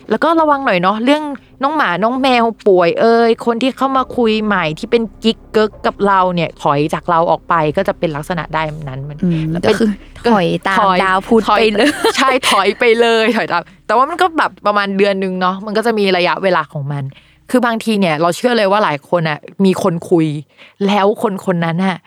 [0.10, 1.24] แล้วก็ระวังหน่อยเนาะเรื่อง
[1.64, 9.90] น้องหมาน้องแมวป่วยเอ่ยคนที่เข้ามาคุยใหม่ที่เป็นกิ๊กเกิกกับเราเนี่ยถอยจากเราออกไปก็จะเป็นลักษณะได้แบบนั้นมันอืมแล้วก็เป็นคือ
[10.30, 17.04] ถอยตามถอยดาวพุธถอไปเลยใช่ถอยไปเลยถอยตามแต่ว่ามันก็แบบประมาณเดือนนึงเนาะมันก็จะมีระยะเวลาของมัน
[17.52, 20.28] คือบางทีเนี่ย เราเชื่อเลยว่าหลายคนอะมีคนคุย
[20.88, 21.98] แล้วคนคนนั้นอะ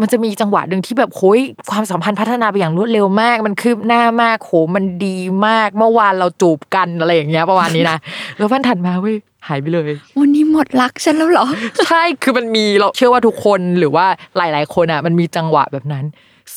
[0.00, 1.38] มันจะมีจังหวะหนึ่งที่แบบโหย
[1.70, 7.98] ความสัมพันธ์พัฒนาไปอย่างรวดเร็วมาก มันคืบหน้ามากโหมันดีมาก เมื่อวานเราจูบกันอะไรอย่างเงี้ยประมาณนี้นะ
[8.38, 9.16] แล้ววันถัดมาเว้ย
[9.48, 11.46] หายไปเลย วันนี้หมดรักฉันแล้วเหรอ
[11.86, 16.04] ใช่คือมันมีเราเชื่อว่าทุกคนหรือว่าหลาย ๆ คนอะ มันมีจังหวะแบบนั้น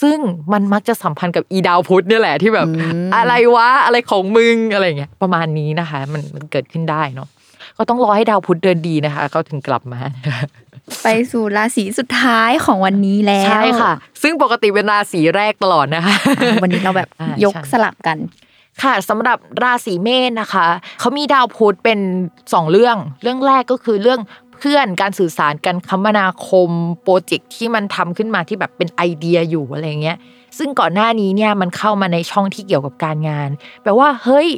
[0.01, 0.17] ซึ่ง
[0.53, 2.71] มันมักจะสัมพันธ์กับอีดาวพุธเนี่ยแหละที่แบบอื
[3.05, 7.27] มอะไรวะอะไรของมึงอะไรอย่างเงี้ยประมาณนี้นะคะ มันมันเกิดขึ้นได้เนาะ
[7.77, 9.99] ก็ต้องรอให้ดาวพุธเดินดีนะคะเขาถึงกลับมา
[11.03, 18.17] ไปสู่ราศีสุดท้ายของวันนี้แล้วใช่ค่ะ ซึ่งปกติเป็นราศีแรกตลอดนะคะอ่าวันนี้เราแบบอ่ายยกใช่สลับกัน
[18.83, 20.67] ค่ะสำหรับราศีเมษนะคะ
[20.99, 21.99] เขามีดาวพุธเป็น
[22.53, 24.19] สองเรื่อง เรื่องแรกก็คือเรื่อง
[24.59, 26.69] เพื่อนการสื่อสารการคมนาคม
[27.03, 30.17] โปรเจกต์ที่มันทำขึ้นมาที่แบบเป็นไอเดียอยู่อะไรเงี้ย
[30.57, 33.49] ซึ่งก่อนหน้านี้เนี่ยมันเข้ามาในช่องที่เกี่ยวกับการงาน
[33.83, 34.49] แปลว่าเฮ้ย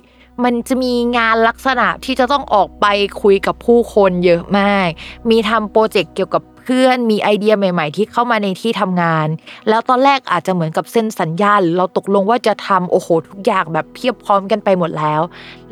[0.44, 2.86] มันจะมีงานลักษณะที่จะต้องออกไป
[3.22, 4.90] คุยกับผู้คนเยอะมาก
[5.30, 9.28] มีทำโปรเจกต์เกี่ยวกับเพื่อน มีไอเดียใหม่ ๆ ที่เข้ามาในที่ทำงาน
[9.70, 15.22] แล้วตอนแรกอาจจะเหมือนกับเซ็นสัญญาหรือเราตกลงว่าจะทำโอ้โหทุกอย่างแบบเพียบพร้อมกันไปหมดแล้ว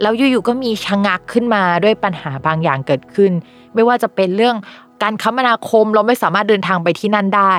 [0.02, 3.32] แล้วอยู่ๆก็มีชะงักขึ้นมาด้วยปัญหาบางอย่างเกิดขึ้น
[3.74, 4.56] ไม่ว่าจะเป็นเรื่อง
[5.04, 7.54] การคมนาคมเราไม่สามารถเดินทางไปที่นั่นได้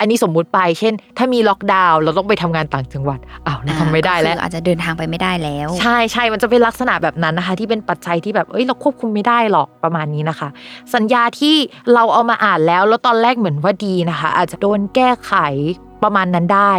[0.00, 10.48] อันนี้สมมุติไป เช่น ถ้ามีล็อกดาวน์เราต้องไปทำงานต่างจังหวัดอ้าวเราทำไม่ได้แล้วก็คืออาจจะเดินทางไปไม่ได้แล้ว ใช่ใช่มันจะเป็นลักษณะแบบนั้นนะคะ ที่เป็นปัจจัยที่แบบเอ้ยเราควบคุมไม่ได้หรอกประมาณนี้นะคะ
[10.94, 11.56] สัญญาที่
[11.94, 15.34] เราเอามาอ่านแล้วแล้วตอนแรกเหมือนว่าดีนะคะ อาจจะโดนแก้ไข
[16.02, 16.72] ประมาณนั้นได้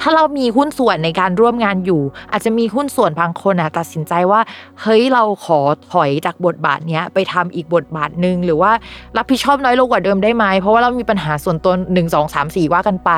[0.00, 4.40] ถ้าเรามีหุ้นส่วนในการร่วมงานอยู่ อาจจะมีหุ้นส่วนบางคนอะตัดสินใจว่า
[4.80, 5.60] เฮ้ยเราขอ
[5.92, 8.72] ถอยจากบทบาทเนี้ยไปทำอีกบทบาทหนึ่งหรือว่า
[9.16, 13.10] รับผิดชอบน้อยลงกว่าเดิมได้ไหมเพราะว่าเรามีปัญหาส่วนตัวหนึ่งสองสามสี่ว่ากันไป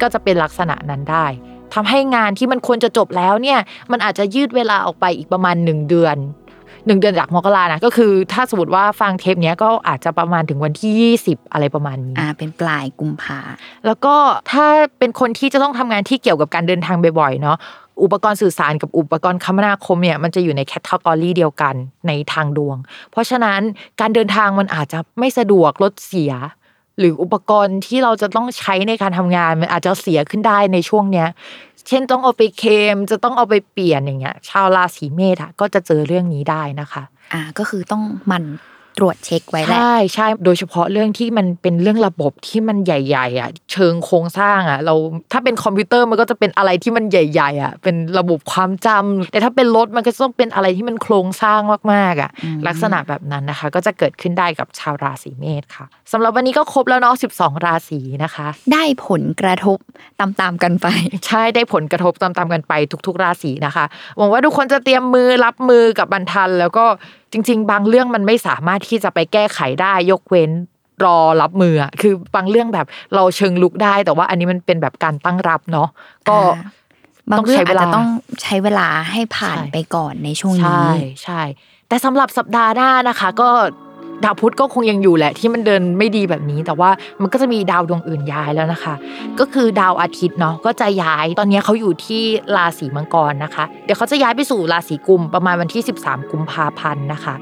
[0.00, 1.26] ก็จะเป็นลักษณะนั้นได้
[1.74, 3.58] ทำให้งานที่มันควรจะจบแล้วเนี่ย
[3.90, 6.16] มันอาจจะยืดเวลาออกไปอีกประมาณ1เดือน
[6.86, 13.38] หนึ่งเดือนจากมกรานะก็คือถ้าสมมติว่าฟังเทปเนี้ยก็อาจจะประมาณถึงวันที่ 20 อะไรประมาณนี้อ่าเป็นปลายกุมภา
[13.86, 14.14] แล้วก็
[14.52, 14.66] ถ้า
[14.98, 17.56] เป็นคนที่จะต้องทำงานที่เกี่ยวกับการเดินทางบ่อยๆเนาะ
[18.02, 21.74] อุปกรณ์สื่อสารกับอุปกรณ์คมนาคมเนี่ยมันจะอยู่ในแคตตากรีเดียวกัน
[22.06, 22.76] ในทางดวง
[23.10, 23.60] เพราะฉะนั้น
[24.00, 26.32] การเดินทางมันอาจจะไม่สะดวกรถเสีย
[26.98, 31.28] หรืออุปกรณ์ที่เราจะต้องใช้ในการทำงานมันอาจจะเสียขึ้นได้ในช่วงเนี้ย
[31.88, 37.02] เช่นต้องเอาไปเค็มจะต้องเอาไปเปลี่ยนอย่างเงี้ย ชาวราศีเมษอะก็จะเจอเรื่องนี้ได้นะคะ
[37.32, 38.42] อ่าก็คือต้องมัน
[38.98, 44.94] ตรวจเช็คไว้แหละใช่ใช่โดยเฉพาะเรื่องที่มันเป็นเรื่องระบบที่มันใหญ่ ๆ อะ เชิงโครงสร้างอะ เรา
[45.32, 51.60] ถ้าเป็นคอมพิวเตอร์มันก็จะเป็นอะไรที่มันใหญ่ ๆ อะ เป็นระบบความจำแต่ถ้าเป็นรถมันก็ต้องเป็นอะไรที่มันโครงสร้าง
[51.92, 59.78] มากๆอะอืมลักษณะแบบนั้นนะคะ ก็จะเกิดขึ้นได้กับชาวราศีเมษค่ะสำหรับวันนี้ก็ครบแล้วเนาะ12 ราศีนะคะ ได้ผลกระทบ
[60.20, 60.86] ตามๆกันไป
[61.26, 62.72] ใช่ได้ผลกระทบตามๆกันไป
[63.06, 63.84] ทุก ๆ ราศีนะคะ
[64.16, 66.86] หวังว่าทุกคนจะเตรียมมือรับมือกับบรรทันแล้วก็
[67.32, 70.50] จริง ๆ บางเรื่องมันไม่สามารถที่จะไปแก้ไขได้ยกเว้น
[71.04, 75.88] รอรับมืออะคือบางเรื่องแบบเราเชิงลุกได้ แต่ว่าอันนี้มันเป็นแบบการตั้งรับเนาะ
[76.28, 76.62] ก็อ่า
[77.30, 78.06] บางต้องเรื่อใช้งเวอาจลาจะต้อง
[78.42, 81.40] ใช้เวลาให้ผ่านใช่ไปก่อนในช่วงใช่นี้ใช่
[81.88, 83.50] แต่สำหรับสัปดาห์หน้านะคะ ก็
[84.24, 86.90] ดาวพุธก็คงยังอยู่แหละ ที่มันเดินไม่ดีแบบนี้ แต่ว่า
[87.22, 88.94] มันก็จะมีดาวดวงอื่นย้ายแล้วนะคะ
[89.40, 92.22] ก็คือดาวอาทิตย์เนาะก็จะย้ายตอนนี้เขาอยู่ที่
[92.56, 97.34] ราศีมังกรนะคะ เดี๋ยวเขาจะย้ายไปสู่ราศีกุมประมาณวันที่ 13 กุมภาพันธ์นะคะ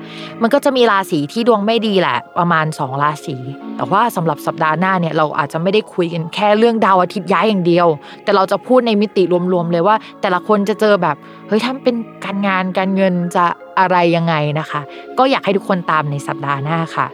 [0.43, 3.37] มันก็จะมีราศีที่ดวงไม่ดีแหละ ประมาณ 2 ราศี
[3.77, 7.87] แต่ว่าสำหรับสัปดาห์หน้าเนี่ยเราอาจจะไม่ได้คุยกันแค่เรื่องดาวอาทิตย์ย้ายอย่างเดียว
[8.25, 9.23] แต่เราจะพูดในมิติ
[9.53, 11.17] รวมๆเลยว่า แต่ละคนจะเจอแบบ
[11.49, 13.45] เฮ้ยถ้าเป็นการงานการเงินจะ
[13.79, 14.81] อะไรยังไงนะคะ
[15.19, 17.07] ก็อยากให้ทุกคนตามในสัปดาห์หน้าค่ะ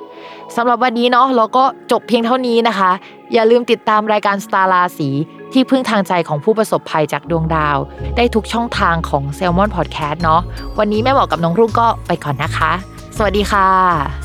[0.56, 2.90] สำหรับวันนี้เนาะเราก็จบเพียงเท่านี้นะคะ
[3.32, 5.08] อย่าลืมติดตามรายการสตาราสี
[5.52, 7.78] ที่พึ่งทางใจของผู้ประสบภัยจากดวงดาว
[8.16, 10.40] ได้ทุกช่องทางของ s ซ l m o n Podcast เนาะ
[10.78, 12.72] วันนี้แม่บอกกับน้องรุ่งก็ไปก่อนนะคะ
[13.16, 13.68] สวัสดีค่ะ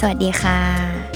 [0.02, 1.11] สวัสดีค่ะ